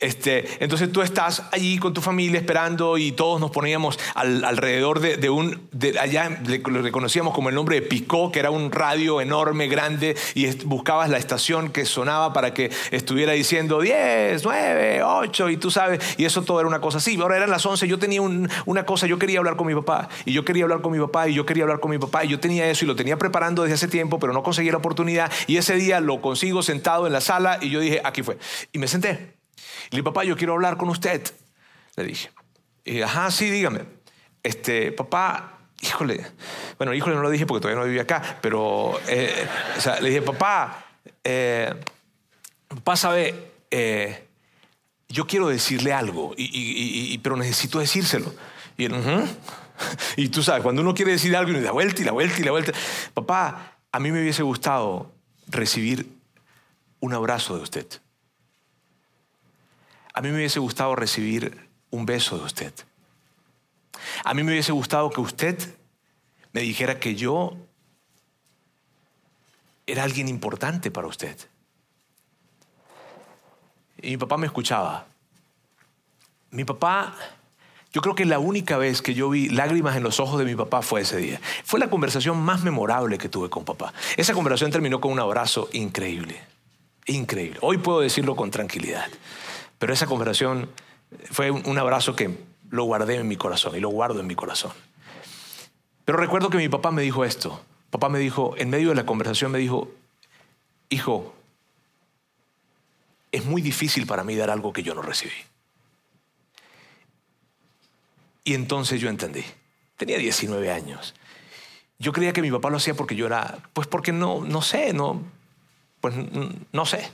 [0.00, 5.30] Este, entonces tú estás allí con tu familia esperando y todos nos poníamos alrededor de,
[5.30, 9.68] un, de, allá lo reconocíamos como el nombre de Picó, que era un radio enorme,
[9.68, 15.56] grande, y buscabas la estación que sonaba para que estuviera diciendo 10, 9, 8, y
[15.56, 17.16] tú sabes, y eso todo era una cosa así.
[17.20, 18.23] Ahora eran las 11, yo tenía
[18.66, 21.28] una cosa, yo quería hablar con mi papá, y yo quería hablar con mi papá,
[21.28, 23.62] y yo quería hablar con mi papá, y yo tenía eso, y lo tenía preparando
[23.62, 27.12] desde hace tiempo, pero no conseguí la oportunidad, y ese día lo consigo sentado en
[27.12, 28.38] la sala, y yo dije, aquí fue.
[28.72, 29.10] Y me senté.
[29.90, 31.22] Y le dije, papá, yo quiero hablar con usted.
[31.96, 32.30] Le dije,
[32.84, 33.80] y, ajá, sí, dígame.
[34.42, 36.26] Este, papá, híjole,
[36.78, 39.46] bueno, híjole no lo dije porque todavía no vivía acá, pero eh,
[40.00, 40.84] le dije, papá,
[41.22, 41.74] eh,
[42.68, 44.23] papá sabe, eh,
[45.08, 48.34] yo quiero decirle algo, y, pero necesito decírselo.
[48.76, 48.88] Y
[50.16, 52.44] y tú sabes, cuando uno quiere decir algo y da vuelta y la vuelta y
[52.44, 52.72] la vuelta,
[53.12, 55.12] papá, a mí me hubiese gustado
[55.46, 56.08] recibir
[57.00, 57.86] un abrazo de usted.
[60.12, 62.72] A mí me hubiese gustado recibir un beso de usted.
[64.24, 65.58] A mí me hubiese gustado que usted
[66.52, 67.56] me dijera que yo
[69.86, 71.36] era alguien importante para usted.
[74.04, 75.06] Y mi papá me escuchaba.
[76.50, 77.14] Mi papá,
[77.92, 80.54] yo creo que la única vez que yo vi lágrimas en los ojos de mi
[80.54, 81.40] papá fue ese día.
[81.64, 83.92] Fue la conversación más memorable que tuve con papá.
[84.16, 86.40] Esa conversación terminó con un abrazo increíble.
[87.06, 87.58] Increíble.
[87.62, 89.06] Hoy puedo decirlo con tranquilidad.
[89.78, 90.68] Pero esa conversación
[91.30, 92.38] fue un abrazo que
[92.70, 94.72] lo guardé en mi corazón y lo guardo en mi corazón.
[96.04, 97.60] Pero recuerdo que mi papá me dijo esto.
[97.90, 99.90] Papá me dijo, en medio de la conversación me dijo,
[100.90, 101.34] hijo,
[103.34, 105.32] es muy difícil para mí dar algo que yo no recibí.
[108.44, 109.44] Y entonces yo entendí.
[109.96, 111.14] Tenía 19 años.
[111.98, 114.92] Yo creía que mi papá lo hacía porque yo era, pues porque no, no sé,
[114.92, 115.20] no,
[116.00, 116.14] pues
[116.70, 117.10] no sé.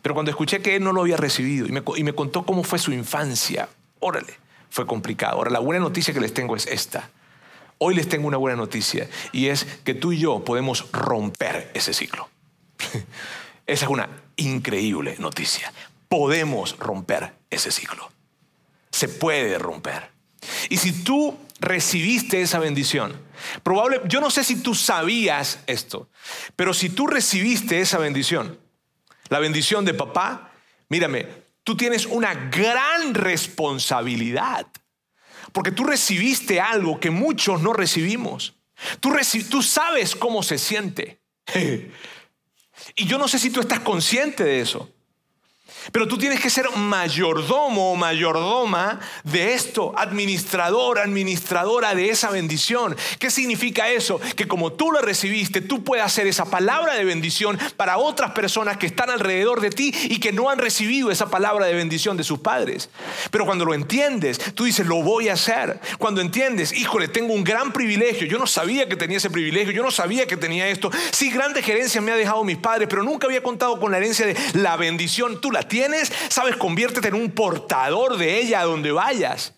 [0.00, 2.62] Pero cuando escuché que él no lo había recibido y me, y me contó cómo
[2.62, 3.68] fue su infancia,
[3.98, 4.34] órale,
[4.70, 5.38] fue complicado.
[5.38, 7.10] Ahora, la buena noticia que les tengo es esta.
[7.78, 11.92] Hoy les tengo una buena noticia y es que tú y yo podemos romper ese
[11.92, 12.28] ciclo.
[13.66, 14.08] Esa es una
[14.38, 15.72] increíble noticia.
[16.08, 18.10] Podemos romper ese ciclo.
[18.90, 20.10] Se puede romper.
[20.70, 23.20] Y si tú recibiste esa bendición,
[23.62, 26.08] probable, yo no sé si tú sabías esto,
[26.56, 28.58] pero si tú recibiste esa bendición,
[29.28, 30.52] la bendición de papá,
[30.88, 31.26] mírame,
[31.64, 34.66] tú tienes una gran responsabilidad
[35.52, 38.54] porque tú recibiste algo que muchos no recibimos.
[39.00, 39.12] Tú,
[39.50, 41.20] tú sabes cómo se siente.
[42.96, 44.90] y yo no sé si tú estás consciente de eso.
[45.92, 52.96] Pero tú tienes que ser mayordomo o mayordoma de esto, administrador, administradora de esa bendición.
[53.18, 54.20] ¿Qué significa eso?
[54.36, 58.76] Que como tú lo recibiste, tú puedes hacer esa palabra de bendición para otras personas
[58.76, 62.24] que están alrededor de ti y que no han recibido esa palabra de bendición de
[62.24, 62.90] sus padres.
[63.30, 65.80] Pero cuando lo entiendes, tú dices, lo voy a hacer.
[65.98, 68.26] Cuando entiendes, híjole, tengo un gran privilegio.
[68.26, 70.90] Yo no sabía que tenía ese privilegio, yo no sabía que tenía esto.
[71.12, 74.26] Sí, grandes gerencias me ha dejado mis padres, pero nunca había contado con la herencia
[74.26, 75.40] de la bendición.
[75.40, 79.54] Tú la tienes tienes, sabes, conviértete en un portador de ella a donde vayas.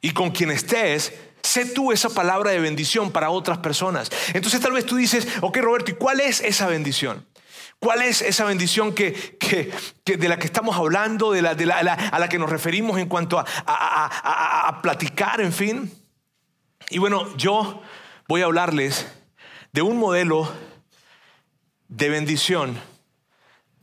[0.00, 1.12] Y con quien estés,
[1.42, 4.10] sé tú esa palabra de bendición para otras personas.
[4.32, 7.26] Entonces tal vez tú dices, ok Roberto, ¿y cuál es esa bendición?
[7.80, 9.40] ¿Cuál es esa bendición que,
[10.04, 13.08] de la que estamos hablando, de la, de la, a la que nos referimos en
[13.08, 15.92] cuanto a, a platicar, en fin?
[16.90, 17.82] Y bueno, yo
[18.28, 19.08] voy a hablarles
[19.72, 20.48] de un modelo
[21.88, 22.91] de bendición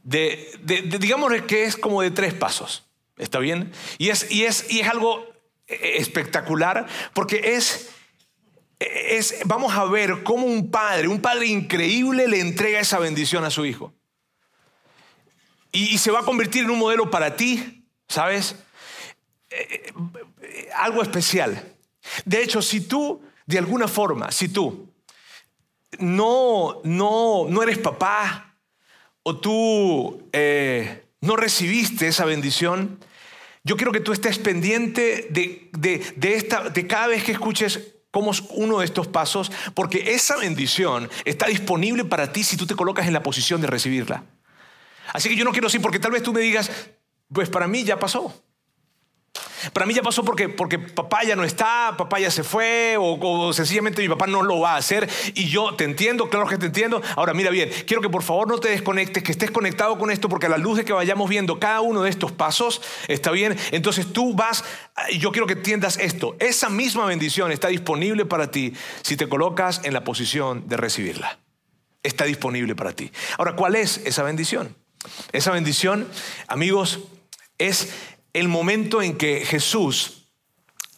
[0.09, 2.85] de, digamos que es como de tres pasos.
[3.17, 3.71] ¿Está bien?
[3.97, 5.27] Y es, y es, y es algo
[5.67, 7.89] espectacular porque es,
[8.79, 13.49] es, vamos a ver cómo un padre, un padre increíble le entrega esa bendición a
[13.49, 13.93] su hijo.
[15.71, 18.55] Y, se va a convertir en un modelo para ti, ¿sabes?
[19.51, 19.93] Eh,
[20.41, 21.75] eh, algo especial.
[22.25, 24.91] De hecho, si tú, de alguna forma, si tú
[25.99, 28.48] no, no, no eres papá,
[29.23, 32.99] o tú eh, no recibiste esa bendición,
[33.63, 38.41] yo quiero que tú estés pendiente de, esta, de cada vez que escuches cómo es
[38.51, 43.07] uno de estos pasos, porque esa bendición está disponible para ti si tú te colocas
[43.07, 44.23] en la posición de recibirla.
[45.13, 46.71] Así que yo no quiero decir, porque tal vez tú me digas,
[47.31, 48.33] pues para mí ya pasó.
[49.73, 53.51] Para mí ya pasó porque, porque papá ya no está, papá ya se fue, o,
[53.53, 55.09] sencillamente mi papá no lo va a hacer.
[55.33, 57.01] Y yo te entiendo, claro que te entiendo.
[57.15, 60.29] Ahora, mira bien, quiero que por favor no te desconectes, que estés conectado con esto,
[60.29, 63.57] porque a la luz de que vayamos viendo cada uno de estos pasos, está bien.
[63.71, 64.63] Entonces tú vas,
[65.09, 66.35] y yo quiero que entiendas esto.
[66.39, 71.39] Esa misma bendición está disponible para ti si te colocas en la posición de recibirla.
[72.01, 73.11] Está disponible para ti.
[73.37, 74.75] Ahora, ¿cuál es esa bendición?
[75.33, 76.07] Esa bendición,
[76.47, 76.99] amigos,
[77.57, 77.89] es
[78.33, 80.19] el momento en que Jesús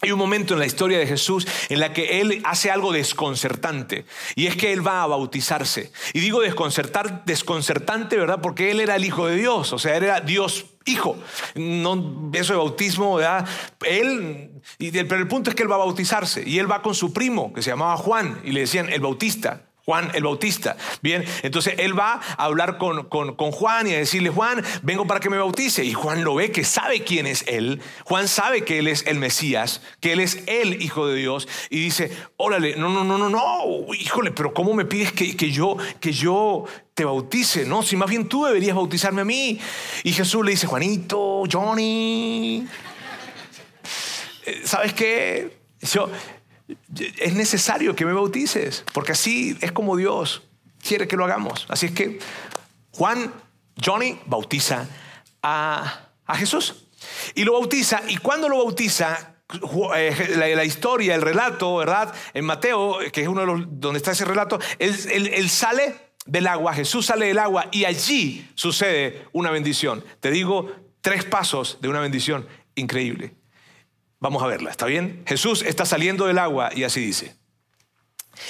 [0.04, 4.06] hay un momento en la historia de Jesús en la que Él hace algo desconcertante
[4.36, 5.92] y es que Él va a bautizarse.
[6.14, 8.42] Y digo desconcertar, desconcertante, ¿verdad?
[8.42, 11.16] Porque Él era el Hijo de Dios, o sea, Él era Dios Hijo.
[11.54, 13.48] No, eso de bautismo, ¿verdad?
[13.86, 17.14] Él, pero el punto es que Él va a bautizarse y Él va con su
[17.14, 19.71] primo que se llamaba Juan y le decían el Bautista.
[19.92, 20.78] Juan el Bautista.
[21.02, 23.04] Bien, entonces él va a hablar con,
[23.52, 25.84] Juan y a decirle, Juan, vengo para que me bautice.
[25.84, 27.82] Y Juan lo ve que sabe quién es él.
[28.06, 31.46] Juan sabe que él es el Mesías, que él es el Hijo de Dios.
[31.70, 35.52] Y dice, órale, no, no, no, no, no, híjole, pero ¿cómo me pides que, que,
[35.52, 37.66] yo, que yo te bautice?
[37.66, 39.60] No, si más bien tú deberías bautizarme a mí.
[40.06, 42.66] Y Jesús le dice, Juanito, Johnny,
[44.46, 45.58] eh, ¿sabes qué?
[45.82, 46.10] Yo,
[47.18, 50.44] es necesario que me bautices, porque así es como Dios
[50.82, 51.66] quiere que lo hagamos.
[51.70, 52.20] Así es que
[52.92, 53.34] Juan,
[53.84, 54.88] Johnny, bautiza
[55.42, 56.88] a, Jesús.
[57.36, 59.36] Y lo bautiza, y cuando lo bautiza,
[59.96, 62.14] eh, la, historia, el relato, ¿verdad?
[62.34, 66.74] En Mateo, que es uno de los donde está ese relato, él, sale del agua,
[66.74, 70.06] Jesús sale del agua y allí sucede una bendición.
[70.22, 73.36] Te digo tres pasos de una bendición increíble.
[74.22, 75.24] Vamos a verla, ¿está bien?
[75.26, 77.36] Jesús está saliendo del agua y así dice.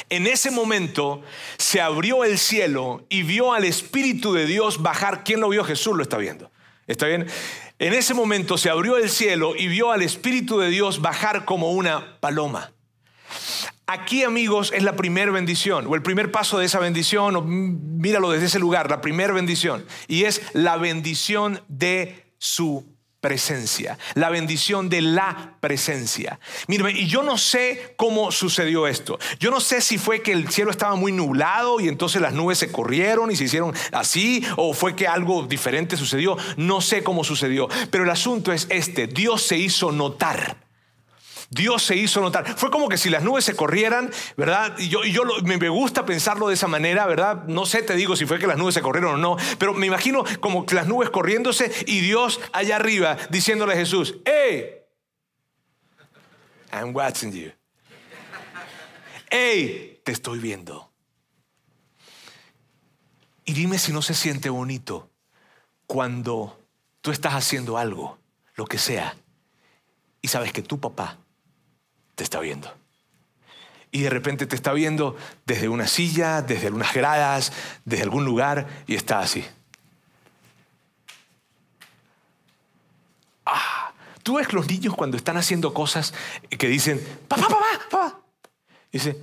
[0.10, 1.22] En ese momento
[1.58, 5.24] se abrió el cielo y vio al Espíritu de Dios bajar.
[5.24, 5.64] ¿Quién lo vio?
[5.64, 6.52] Jesús lo está viendo.
[6.88, 7.26] ¿Está bien?
[7.80, 11.72] En ese momento se abrió el cielo y vio al Espíritu de Dios bajar como
[11.72, 12.74] una paloma.
[13.88, 18.30] Aquí, amigos, es la primera bendición, o el primer paso de esa bendición, o míralo
[18.30, 22.86] desde ese lugar, la primera bendición, y es la bendición de su
[23.22, 26.40] presencia, la bendición de la presencia.
[26.68, 29.20] Mírame, y yo no sé cómo sucedió esto.
[29.40, 32.58] Yo no sé si fue que el cielo estaba muy nublado y entonces las nubes
[32.58, 36.36] se corrieron y se hicieron así, o fue que algo diferente sucedió.
[36.58, 40.71] No sé cómo sucedió, pero el asunto es este, Dios se hizo notar.
[41.52, 42.58] Dios se hizo notar.
[42.58, 44.74] Fue como que si las nubes se corrieran, ¿verdad?
[44.80, 47.44] Y yo, yo me, gusta pensarlo de esa manera, ¿verdad?
[47.44, 49.86] No sé, te digo si fue que las nubes se corrieron o no, pero me
[49.86, 54.78] imagino como que las nubes corriéndose y Dios allá arriba diciéndole a Jesús, ¡Hey!
[56.72, 57.52] I'm watching you.
[59.30, 60.00] ¡Hey!
[60.06, 60.90] Te estoy viendo.
[63.44, 65.12] Y dime si no se siente bonito
[65.86, 66.58] cuando
[67.02, 68.20] tú estás haciendo algo,
[68.56, 69.18] lo que sea,
[70.22, 71.18] y sabes que tu papá
[72.16, 72.74] te está viendo.
[73.92, 77.52] Y de repente te está viendo desde una silla, desde algunas gradas,
[77.84, 79.46] desde algún lugar, y está así.
[83.46, 83.92] Ah,
[84.24, 86.14] tú ves los niños cuando están haciendo cosas
[86.50, 88.20] que dicen, papá, papá, papá.
[88.92, 89.22] dice,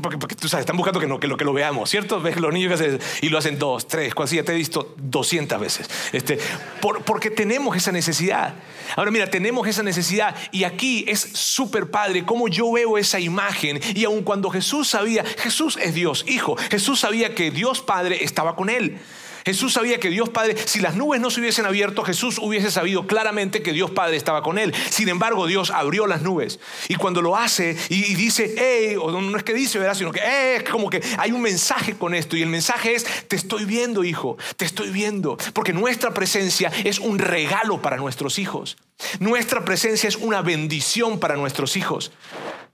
[0.00, 2.20] porque, tú sabes, están buscando que, no, que, lo, que lo veamos, ¿cierto?
[2.20, 4.94] Ves los niños que hacen, y lo hacen dos, tres, cuatro, ya te he visto
[4.96, 5.88] doscientas veces.
[6.12, 6.38] Este,
[6.80, 8.54] porque tenemos esa necesidad.
[8.96, 13.80] Ahora mira, tenemos esa necesidad y aquí es súper padre cómo yo veo esa imagen
[13.94, 18.56] y aun cuando Jesús sabía, Jesús es Dios, hijo, Jesús sabía que Dios Padre estaba
[18.56, 18.98] con él.
[19.44, 23.06] Jesús sabía que Dios Padre, si las nubes no se hubiesen abierto, Jesús hubiese sabido
[23.06, 24.74] claramente que Dios Padre estaba con él.
[24.90, 26.60] Sin embargo, Dios abrió las nubes.
[26.88, 29.94] Y cuando lo hace y, dice, hey, o no es que dice, ¿verdad?
[29.94, 32.36] Sino que, hey, es como que hay un mensaje con esto.
[32.36, 35.36] Y el mensaje es, te estoy viendo, hijo, te estoy viendo.
[35.52, 38.78] Porque nuestra presencia es un regalo para nuestros hijos.
[39.18, 42.12] Nuestra presencia es una bendición para nuestros hijos.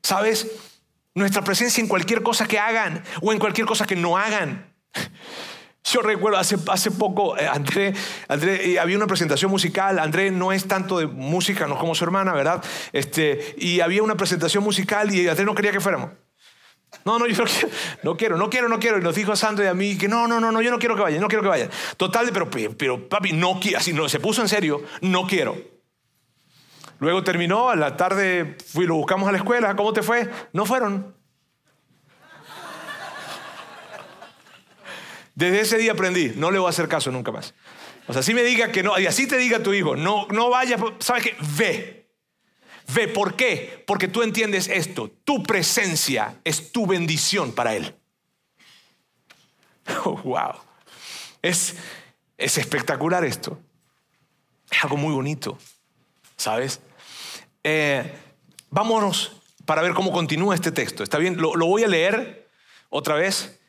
[0.02, 0.46] ¿Sabes?
[1.14, 4.72] Nuestra presencia en cualquier cosa que hagan o en cualquier cosa que no hagan.
[5.84, 7.94] Yo recuerdo hace, hace poco, eh, André,
[8.78, 12.62] había una presentación musical, André no es tanto de música, no como su hermana, ¿verdad?
[12.92, 16.10] Este, y había una presentación musical y André no quería que fuéramos.
[17.04, 17.44] No, no, yo
[18.02, 20.08] no quiero, no quiero, no quiero, Y nos dijo a Sandro y a mí que
[20.08, 21.70] no, no, no, no, yo no quiero que vayan, no quiero que vayan.
[21.96, 25.56] Total, pero, pero papi, no quiero, así no, se puso en serio, no quiero.
[26.98, 30.28] Luego terminó, a la tarde fui, lo buscamos a la escuela, ¿cómo te fue?
[30.52, 31.19] No fueron.
[35.40, 37.54] Desde ese día aprendí, no le voy a hacer caso nunca más.
[38.06, 40.50] O sea, si me diga que no, y así te diga tu hijo, no, no
[40.50, 41.36] vayas, ¿sabes qué?
[41.56, 42.10] Ve.
[42.94, 43.82] Ve, ¿por qué?
[43.86, 47.96] Porque tú entiendes esto, tu presencia es tu bendición para él.
[50.04, 50.56] Wow.
[51.40, 51.74] Es,
[52.36, 53.58] es espectacular esto.
[54.70, 55.56] Es algo muy bonito,
[56.36, 56.80] ¿sabes?
[57.64, 58.12] Eh,
[58.68, 61.02] vámonos para ver cómo continúa este texto.
[61.02, 61.38] ¿Está bien?
[61.38, 62.46] lo voy a leer
[62.90, 63.59] otra vez.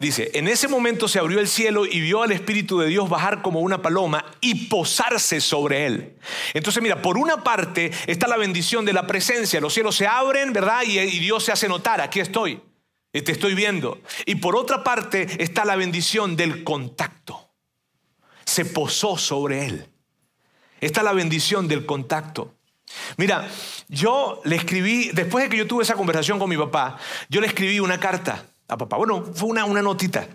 [0.00, 3.42] Dice, en ese momento se abrió el cielo y vio al Espíritu de Dios bajar
[3.42, 6.16] como una paloma y posarse sobre él.
[6.54, 10.54] Entonces mira, por una parte está la bendición de la presencia, los cielos se abren,
[10.54, 10.84] ¿verdad?
[10.86, 12.62] Y, Dios se hace notar, aquí estoy,
[13.12, 14.00] te estoy viendo.
[14.24, 17.50] Y por otra parte está la bendición del contacto.
[18.46, 19.86] Se posó sobre él.
[20.80, 22.54] Está la bendición del contacto.
[23.18, 23.46] Mira,
[23.88, 26.96] yo le escribí, después de que yo tuve esa conversación con mi papá,
[27.28, 28.96] yo le escribí una carta a papá.
[28.96, 30.26] Bueno, fue una, una notita.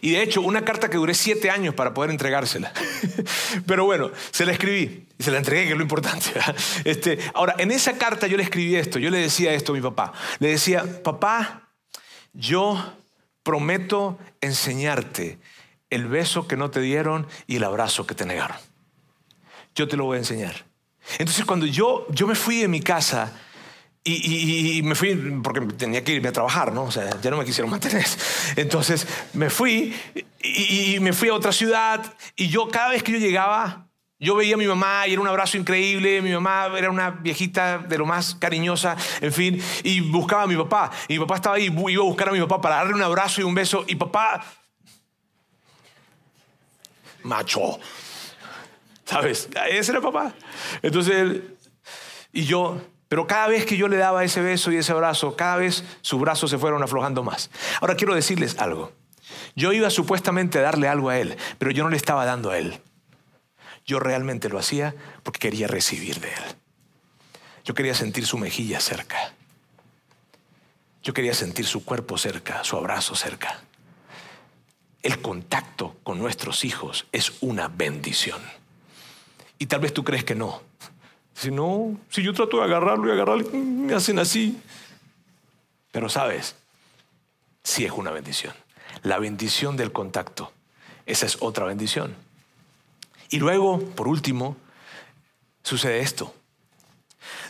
[0.00, 2.72] Y de hecho, una carta que duré siete años para poder entregársela.
[3.66, 6.30] Pero bueno, se la escribí y se la entregué, que es lo importante.
[6.84, 9.82] Este, ahora, en esa carta yo le escribí esto, yo le decía esto a mi
[9.82, 10.12] papá.
[10.38, 11.68] Le decía, papá,
[12.32, 12.94] yo
[13.42, 15.38] prometo enseñarte
[15.90, 18.56] el beso que no te dieron y el abrazo que te negaron.
[19.74, 20.64] Yo te lo voy a enseñar.
[21.18, 23.32] Entonces, cuando yo, yo me fui de mi casa,
[24.02, 26.84] y, me fui porque tenía que irme a trabajar, ¿no?
[26.84, 28.06] O sea, ya no me quisieron mantener.
[28.56, 29.94] Entonces me fui
[30.42, 34.54] y, me fui a otra ciudad y yo cada vez que yo llegaba, yo veía
[34.54, 38.06] a mi mamá y era un abrazo increíble, mi mamá era una viejita de lo
[38.06, 40.90] más cariñosa, en fin, y buscaba a mi papá.
[41.08, 43.40] Y mi papá estaba ahí, iba a buscar a mi papá para darle un abrazo
[43.40, 44.44] y un beso y papá...
[47.22, 47.78] Macho.
[49.04, 49.50] ¿Sabes?
[49.70, 50.32] Ese era papá.
[50.80, 51.56] Entonces él...
[52.32, 52.80] Y yo
[53.10, 56.20] pero cada vez que yo le daba ese beso y ese abrazo, cada vez sus
[56.20, 57.50] brazos se fueron aflojando más.
[57.80, 58.92] Ahora quiero decirles algo.
[59.56, 62.58] Yo iba supuestamente a darle algo a él, pero yo no le estaba dando a
[62.58, 62.80] él.
[63.84, 64.94] Yo realmente lo hacía
[65.24, 66.42] porque quería recibir de él.
[67.64, 69.32] Yo quería sentir su mejilla cerca.
[71.02, 73.58] Yo quería sentir su cuerpo cerca, su abrazo cerca.
[75.02, 78.40] El contacto con nuestros hijos es una bendición.
[79.58, 80.62] Y tal vez tú crees que no,
[81.40, 84.60] si no, si yo trato de agarrarlo y agarrarle, me hacen así.
[85.90, 86.54] Pero sabes,
[87.64, 88.52] sí es una bendición.
[89.04, 90.52] La bendición del contacto,
[91.06, 92.14] esa es otra bendición.
[93.30, 94.54] Y luego, por último,
[95.62, 96.34] sucede esto.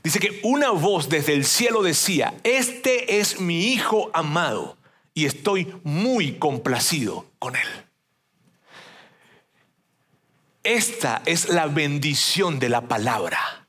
[0.04, 4.76] Dice que una voz desde el cielo decía, este es mi hijo amado
[5.14, 7.68] y estoy muy complacido con él.
[10.62, 13.59] Esta es la bendición de la palabra.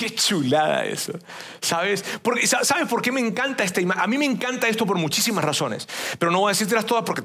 [0.00, 1.12] Qué chulada eso.
[1.60, 2.02] ¿Sabes?
[2.22, 4.02] Porque, ¿Sabes por qué me encanta esta imagen?
[4.02, 5.86] A mí me encanta esto por muchísimas razones,
[6.18, 7.22] pero no voy a decírtelas todas porque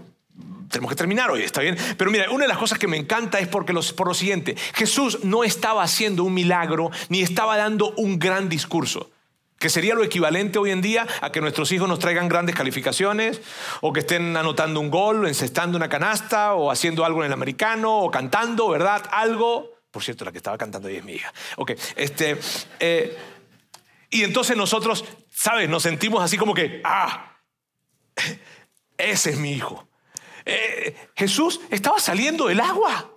[0.70, 1.78] tenemos que terminar hoy, ¿está bien?
[1.98, 5.24] Pero mira, una de las cosas que me encanta es porque por lo siguiente, Jesús
[5.24, 9.10] no estaba haciendo un milagro ni estaba dando un gran discurso,
[9.58, 13.40] que sería lo equivalente hoy en día a que nuestros hijos nos traigan grandes calificaciones
[13.80, 18.00] o que estén anotando un gol, encestando una canasta o haciendo algo en el americano
[18.00, 19.02] o cantando, ¿verdad?
[19.12, 19.75] Algo.
[19.96, 21.34] Por cierto, la que estaba cantando ahí es mi hija.
[21.96, 22.38] Este...
[22.82, 23.18] Eh,
[24.10, 25.70] y entonces nosotros, ¿sabes?
[25.70, 27.38] Nos sentimos así como que, ah,
[28.98, 29.88] ese es mi hijo.
[30.44, 33.10] Eh, Jesús estaba saliendo del agua.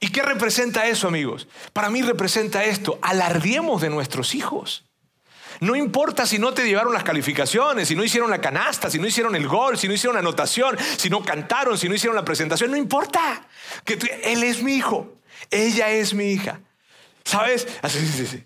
[0.00, 1.46] ¿Y qué representa eso, amigos?
[1.72, 4.85] Para mí representa esto, alardiemos de nuestros hijos.
[5.60, 9.06] No importa si no te llevaron las calificaciones, si no hicieron la canasta, si no
[9.06, 12.24] hicieron el gol, si no hicieron la anotación, si no cantaron, si no hicieron la
[12.24, 13.46] presentación, no importa.
[13.84, 15.14] Que él es mi hijo,
[15.50, 16.60] ella es mi hija.
[17.24, 17.66] ¿Sabes?
[17.82, 18.44] Así, sí, sí.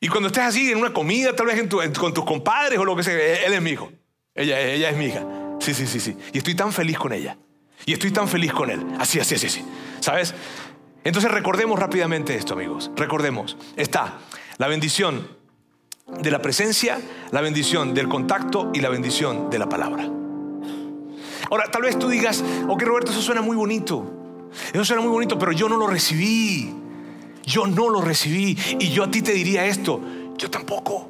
[0.00, 1.62] Y cuando estés así en una comida, tal vez
[1.98, 3.92] con tus compadres o lo que sea, él es mi hijo.
[4.34, 5.24] Ella, ella es mi hija.
[5.60, 6.16] Sí, sí, sí, sí.
[6.32, 7.36] Y estoy tan feliz con ella.
[7.84, 8.84] Y estoy tan feliz con él.
[8.98, 9.64] Así, así, así, así.
[10.00, 10.34] ¿Sabes?
[11.04, 12.90] Entonces recordemos rápidamente esto, amigos.
[12.96, 13.56] Recordemos.
[13.76, 14.18] Está
[14.58, 15.41] la bendición
[16.06, 17.00] de la presencia,
[17.30, 20.08] la bendición del contacto y la bendición de la palabra.
[21.50, 24.48] Ahora, tal vez tú digas, ok Roberto, eso suena muy bonito.
[24.72, 26.74] Eso suena muy bonito, pero yo no lo recibí.
[27.44, 28.56] Yo no lo recibí.
[28.78, 30.00] Y yo a ti te diría esto,
[30.36, 31.08] yo tampoco.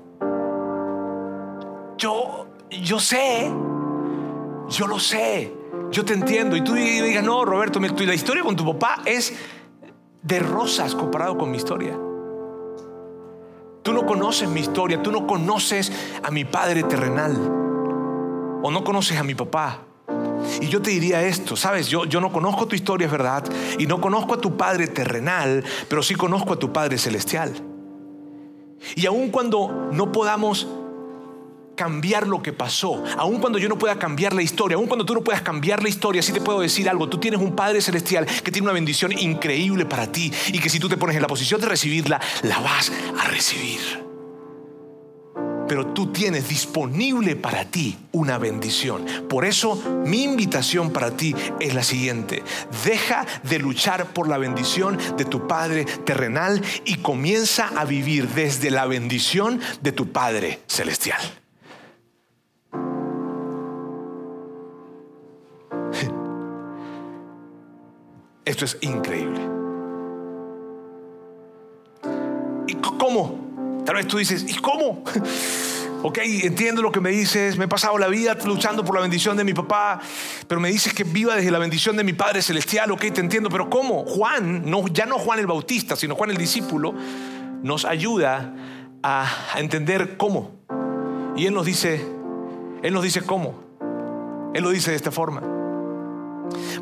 [1.99, 2.43] Yo
[2.80, 3.51] yo sé,
[4.68, 5.53] yo lo sé,
[5.90, 6.57] yo te entiendo.
[6.57, 9.34] Y tú digas, no, Roberto, la historia con tu papá es
[10.22, 11.99] de rosas comparado con mi historia.
[13.83, 17.37] Tú no conoces mi historia, tú no conoces a mi padre terrenal
[18.62, 19.80] o no conoces a mi papá.
[20.61, 23.45] Y yo te diría esto, sabes, yo, yo no conozco tu historia, es verdad,
[23.78, 27.53] y no conozco a tu padre terrenal, pero sí conozco a tu padre celestial.
[28.95, 30.68] Y aun cuando no podamos
[31.77, 35.14] cambiar lo que pasó, aun cuando yo no pueda cambiar la historia, aun cuando tú
[35.14, 38.27] no puedas cambiar la historia, sí te puedo decir algo, tú tienes un Padre Celestial
[38.27, 41.29] que tiene una bendición increíble para ti y que si tú te pones en la
[41.29, 44.03] posición de recibirla, la vas a recibir.
[45.68, 49.07] Pero tú tienes disponible para ti una bendición.
[49.29, 52.43] Por eso mi invitación para ti es la siguiente.
[52.85, 58.70] Deja de luchar por la bendición de tu Padre terrenal y comienza a vivir desde
[58.70, 61.41] la bendición de tu Padre celestial.
[68.45, 69.40] Esto es increíble.
[72.66, 73.82] ¿Y cómo?
[73.84, 75.03] Tal vez tú dices, ¿y cómo?
[76.05, 79.36] Ok, entiendo lo que me dices, me he pasado la vida luchando por la bendición
[79.36, 80.01] de mi papá,
[80.49, 83.49] pero me dices que viva desde la bendición de mi Padre Celestial, ok, te entiendo,
[83.49, 84.05] pero ¿cómo?
[84.05, 86.93] Juan, no, ya no Juan el Bautista, sino Juan el discípulo,
[87.62, 88.53] nos ayuda
[89.05, 90.51] a, a entender cómo.
[91.36, 92.05] Y Él nos dice,
[92.82, 93.62] Él nos dice cómo.
[94.55, 95.51] Él lo dice de esta forma.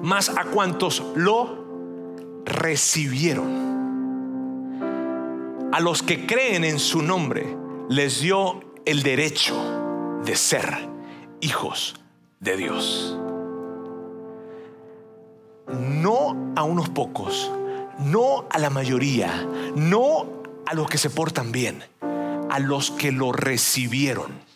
[0.03, 1.65] Más a cuantos lo
[2.45, 3.71] recibieron.
[5.73, 7.57] A los que creen en su nombre
[7.89, 9.55] les dio el derecho
[10.25, 10.89] de ser
[11.41, 11.95] hijos
[12.41, 13.17] de Dios.
[15.69, 17.51] No a unos pocos,
[18.01, 19.47] no a la mayoría,
[19.77, 21.85] no a los que se portan bien,
[22.51, 24.50] a los que lo recibieron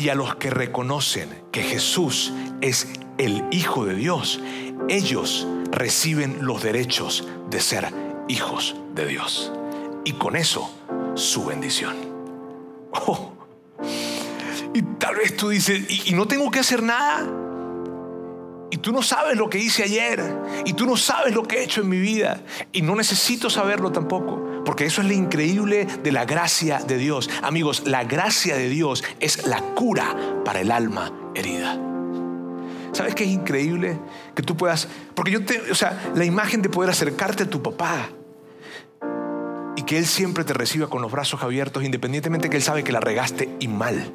[0.00, 2.88] y a los que reconocen que Jesús es
[3.18, 4.40] el Hijo de Dios
[4.88, 7.92] ellos reciben los derechos de ser
[8.28, 9.52] hijos de Dios.
[10.04, 10.70] Y con eso,
[11.14, 11.96] su bendición.
[13.06, 13.32] Oh.
[14.74, 17.28] Y tal vez tú dices, ¿y, no tengo que hacer nada?
[18.70, 20.22] Y tú no sabes lo que hice ayer.
[20.64, 22.40] Y tú no sabes lo que he hecho en mi vida.
[22.72, 24.62] Y no necesito saberlo tampoco.
[24.64, 27.28] Porque eso es lo increíble de la gracia de Dios.
[27.42, 31.78] Amigos, la gracia de Dios es la cura para el alma herida.
[32.92, 33.98] ¿Sabes qué es increíble?
[34.34, 37.62] Que tú puedas, porque yo te, o sea, la imagen de poder acercarte a tu
[37.62, 38.08] papá
[39.76, 42.92] y que él siempre te reciba con los brazos abiertos, independientemente que él sabe que
[42.92, 44.12] la regaste y mal,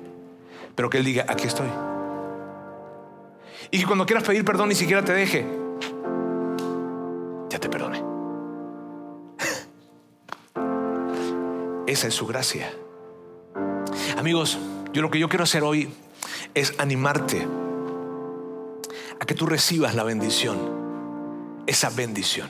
[0.76, 1.95] pero que él diga, aquí estoy.
[3.72, 5.46] Y que cuando quieras pedir perdón ni siquiera te deje,
[7.50, 7.98] ya te perdone.
[11.88, 12.72] Esa es su gracia.
[14.18, 14.58] Amigos,
[14.94, 15.90] yo lo que yo quiero hacer hoy
[16.54, 17.46] es animarte
[19.20, 20.58] a que tú recibas la bendición,
[21.68, 22.50] esa bendición.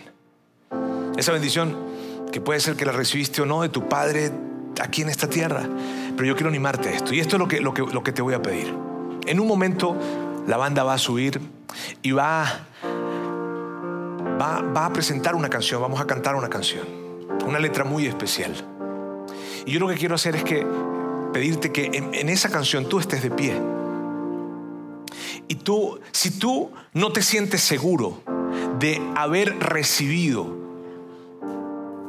[1.18, 1.76] Esa bendición
[2.32, 4.32] que puede ser que la recibiste o no de tu Padre
[4.82, 5.64] aquí en esta tierra.
[6.16, 7.14] Pero yo quiero animarte a esto.
[7.14, 8.74] Y esto es lo que, lo que, lo que te voy a pedir.
[9.26, 9.96] En un momento
[10.48, 11.42] la banda va a subir
[12.02, 12.68] y va,
[14.40, 16.86] va, va a presentar una canción, vamos a cantar una canción,
[17.46, 18.54] una letra muy especial.
[19.66, 20.66] Y yo lo que quiero hacer es que
[21.34, 23.60] pedirte que en, en esa canción tú estés de pie.
[25.48, 28.22] Y tú, si tú no te sientes seguro
[28.80, 30.65] de haber recibido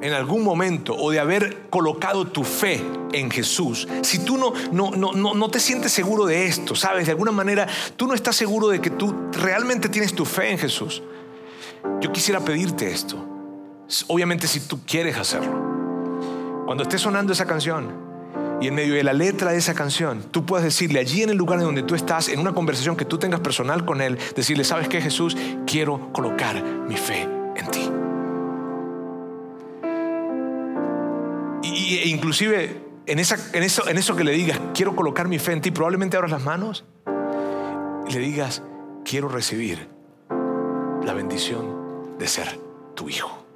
[0.07, 2.80] en algún momento o de haber colocado tu fe
[3.12, 7.12] en Jesús, si tú no, no, no, no, te sientes seguro de esto, sabes, de
[7.12, 11.02] alguna manera tú no estás seguro de que tú realmente tienes tu fe en Jesús,
[12.00, 13.16] yo quisiera pedirte esto.
[14.09, 16.64] Obviamente si tú quieres hacerlo.
[16.66, 18.07] Cuando esté sonando esa canción,
[18.61, 21.36] y en medio de la letra de esa canción, tú puedes decirle allí en el
[21.36, 24.64] lugar en donde tú estás, en una conversación que tú tengas personal con Él, decirle,
[24.64, 25.36] ¿sabes qué Jesús?
[25.66, 27.95] Quiero colocar mi fe en ti.
[31.87, 35.61] E inclusive en, en, eso, en eso que le digas, quiero colocar mi fe en
[35.61, 36.84] ti, probablemente abras las manos
[38.09, 38.62] y le digas,
[39.05, 39.89] quiero recibir
[41.05, 42.59] la bendición de ser
[42.95, 43.47] tu hijo,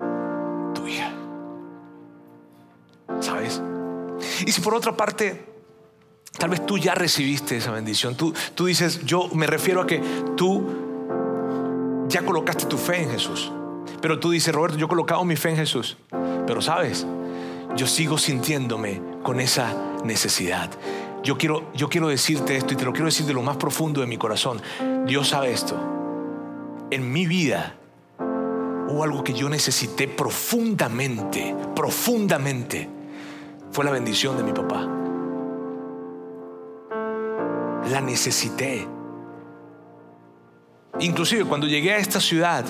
[0.74, 1.12] tu hija.
[3.20, 3.60] ¿Sabes?
[4.46, 5.44] Y si por otra parte,
[6.38, 10.00] tal vez tú ya recibiste esa bendición, tú, tú dices, yo me refiero a que
[10.36, 13.52] tú ya colocaste tu fe en Jesús.
[14.00, 15.96] Pero tú dices, Roberto, yo he colocado mi fe en Jesús.
[16.46, 17.06] Pero sabes,
[17.76, 20.70] yo sigo sintiéndome con esa necesidad.
[21.22, 24.00] Yo quiero, yo quiero decirte esto y te lo quiero decir de lo más profundo
[24.00, 24.60] de mi corazón.
[25.06, 25.76] Dios sabe esto.
[26.90, 27.76] En mi vida
[28.88, 32.88] hubo algo que yo necesité profundamente, profundamente
[33.70, 34.88] fue la bendición de mi papá.
[37.90, 38.86] La necesité.
[40.98, 42.64] Inclusive cuando llegué a esta ciudad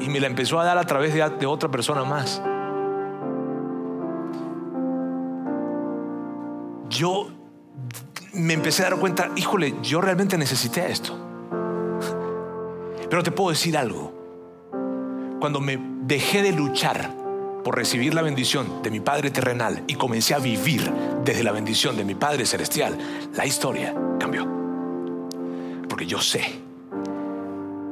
[0.00, 2.42] y me la empezó a dar a través de, otra persona más,
[6.88, 7.30] yo
[8.34, 11.16] me empecé a dar cuenta, híjole, yo realmente necesité esto.
[13.08, 14.12] Pero te puedo decir algo.
[15.40, 17.10] Cuando me dejé de luchar
[17.64, 20.90] por recibir la bendición de mi Padre terrenal y comencé a vivir
[21.24, 22.96] desde la bendición de mi Padre celestial,
[23.34, 24.46] la historia cambió.
[25.88, 26.42] Porque yo sé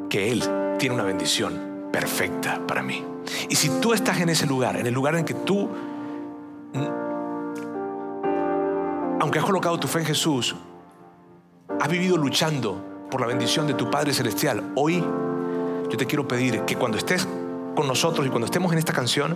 [0.09, 0.43] que Él
[0.79, 3.05] tiene una bendición perfecta para mí.
[3.49, 5.69] Y si tú estás en ese lugar, en el lugar en que tú,
[9.25, 10.55] aunque has colocado tu fe en Jesús,
[11.81, 15.03] has vivido luchando por la bendición de tu Padre celestial, hoy
[15.91, 17.27] yo te quiero pedir que cuando estés
[17.75, 19.35] con nosotros y cuando estemos en esta canción,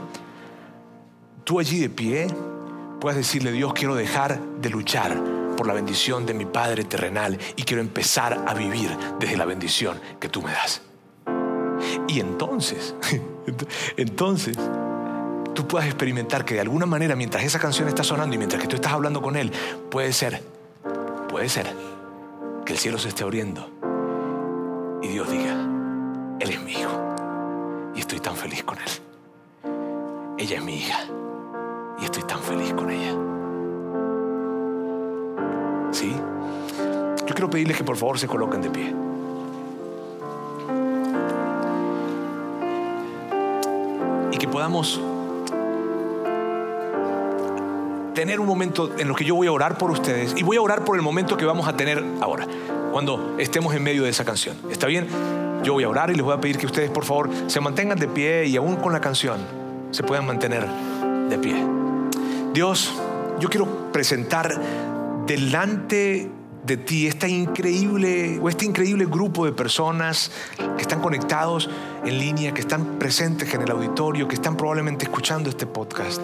[1.42, 2.26] tú allí de pie
[3.00, 5.16] puedas decirle, Dios, quiero dejar de luchar
[5.56, 9.98] por la bendición de mi Padre terrenal y quiero empezar a vivir desde la bendición
[10.20, 10.82] que tú me das.
[12.08, 12.94] Y entonces,
[13.96, 14.58] entonces,
[15.58, 18.68] tú puedas experimentar que de alguna manera, mientras esa canción está sonando y mientras que
[18.68, 19.50] tú estás hablando con Él,
[19.90, 20.40] puede ser,
[21.28, 21.74] puede ser
[22.64, 23.68] que el cielo se esté abriendo
[25.02, 25.56] y Dios diga,
[26.38, 27.16] Él es mi hijo
[27.92, 30.38] y estoy tan feliz con Él.
[30.38, 31.00] Ella es mi hija
[32.00, 33.12] y estoy tan feliz con ella.
[35.90, 36.14] ¿Sí?
[37.26, 38.94] Yo quiero pedirles que por favor se coloquen de pie.
[44.30, 45.00] Y que podamos
[48.18, 50.60] tener un momento en lo que yo voy a orar por ustedes y voy a
[50.60, 52.48] orar por el momento que vamos a tener ahora,
[52.90, 54.56] cuando estemos en medio de esa canción.
[54.72, 55.06] ¿Está bien?
[55.62, 57.96] Yo voy a orar y les voy a pedir que ustedes por favor se mantengan
[57.96, 59.38] de pie y aún con la canción
[59.92, 60.66] se puedan mantener
[61.30, 61.64] de pie.
[62.52, 62.92] Dios,
[63.38, 64.52] yo quiero presentar
[65.24, 66.28] delante
[66.66, 71.70] de ti esta increíble o este increíble grupo de personas que están conectados
[72.04, 76.20] en línea, que están presentes en el auditorio, que están probablemente escuchando este podcast.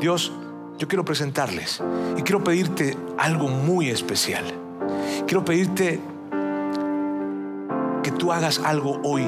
[0.00, 0.32] Dios,
[0.78, 1.82] yo quiero presentarles
[2.16, 4.44] y quiero pedirte algo muy especial.
[5.26, 6.00] Quiero pedirte
[8.02, 9.26] que tú hagas algo hoy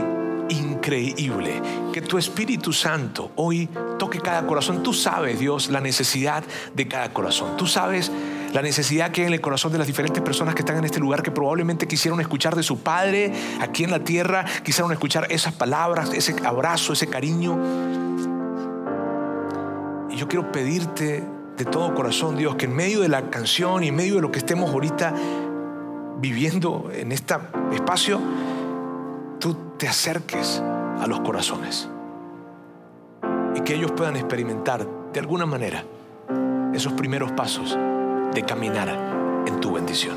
[0.50, 1.60] increíble.
[1.92, 3.68] Que tu Espíritu Santo hoy
[3.98, 4.82] toque cada corazón.
[4.82, 6.44] Tú sabes, Dios, la necesidad
[6.74, 7.56] de cada corazón.
[7.56, 8.12] Tú sabes
[8.52, 11.00] la necesidad que hay en el corazón de las diferentes personas que están en este
[11.00, 15.54] lugar, que probablemente quisieron escuchar de su Padre aquí en la tierra, quisieron escuchar esas
[15.54, 17.58] palabras, ese abrazo, ese cariño.
[20.10, 21.24] Y yo quiero pedirte
[21.58, 24.30] de todo corazón, Dios, que en medio de la canción y en medio de lo
[24.30, 25.12] que estemos ahorita
[26.20, 27.34] viviendo en este
[27.72, 28.20] espacio,
[29.40, 31.88] tú te acerques a los corazones
[33.56, 35.84] y que ellos puedan experimentar de alguna manera
[36.72, 37.76] esos primeros pasos
[38.32, 38.88] de caminar
[39.46, 40.16] en tu bendición.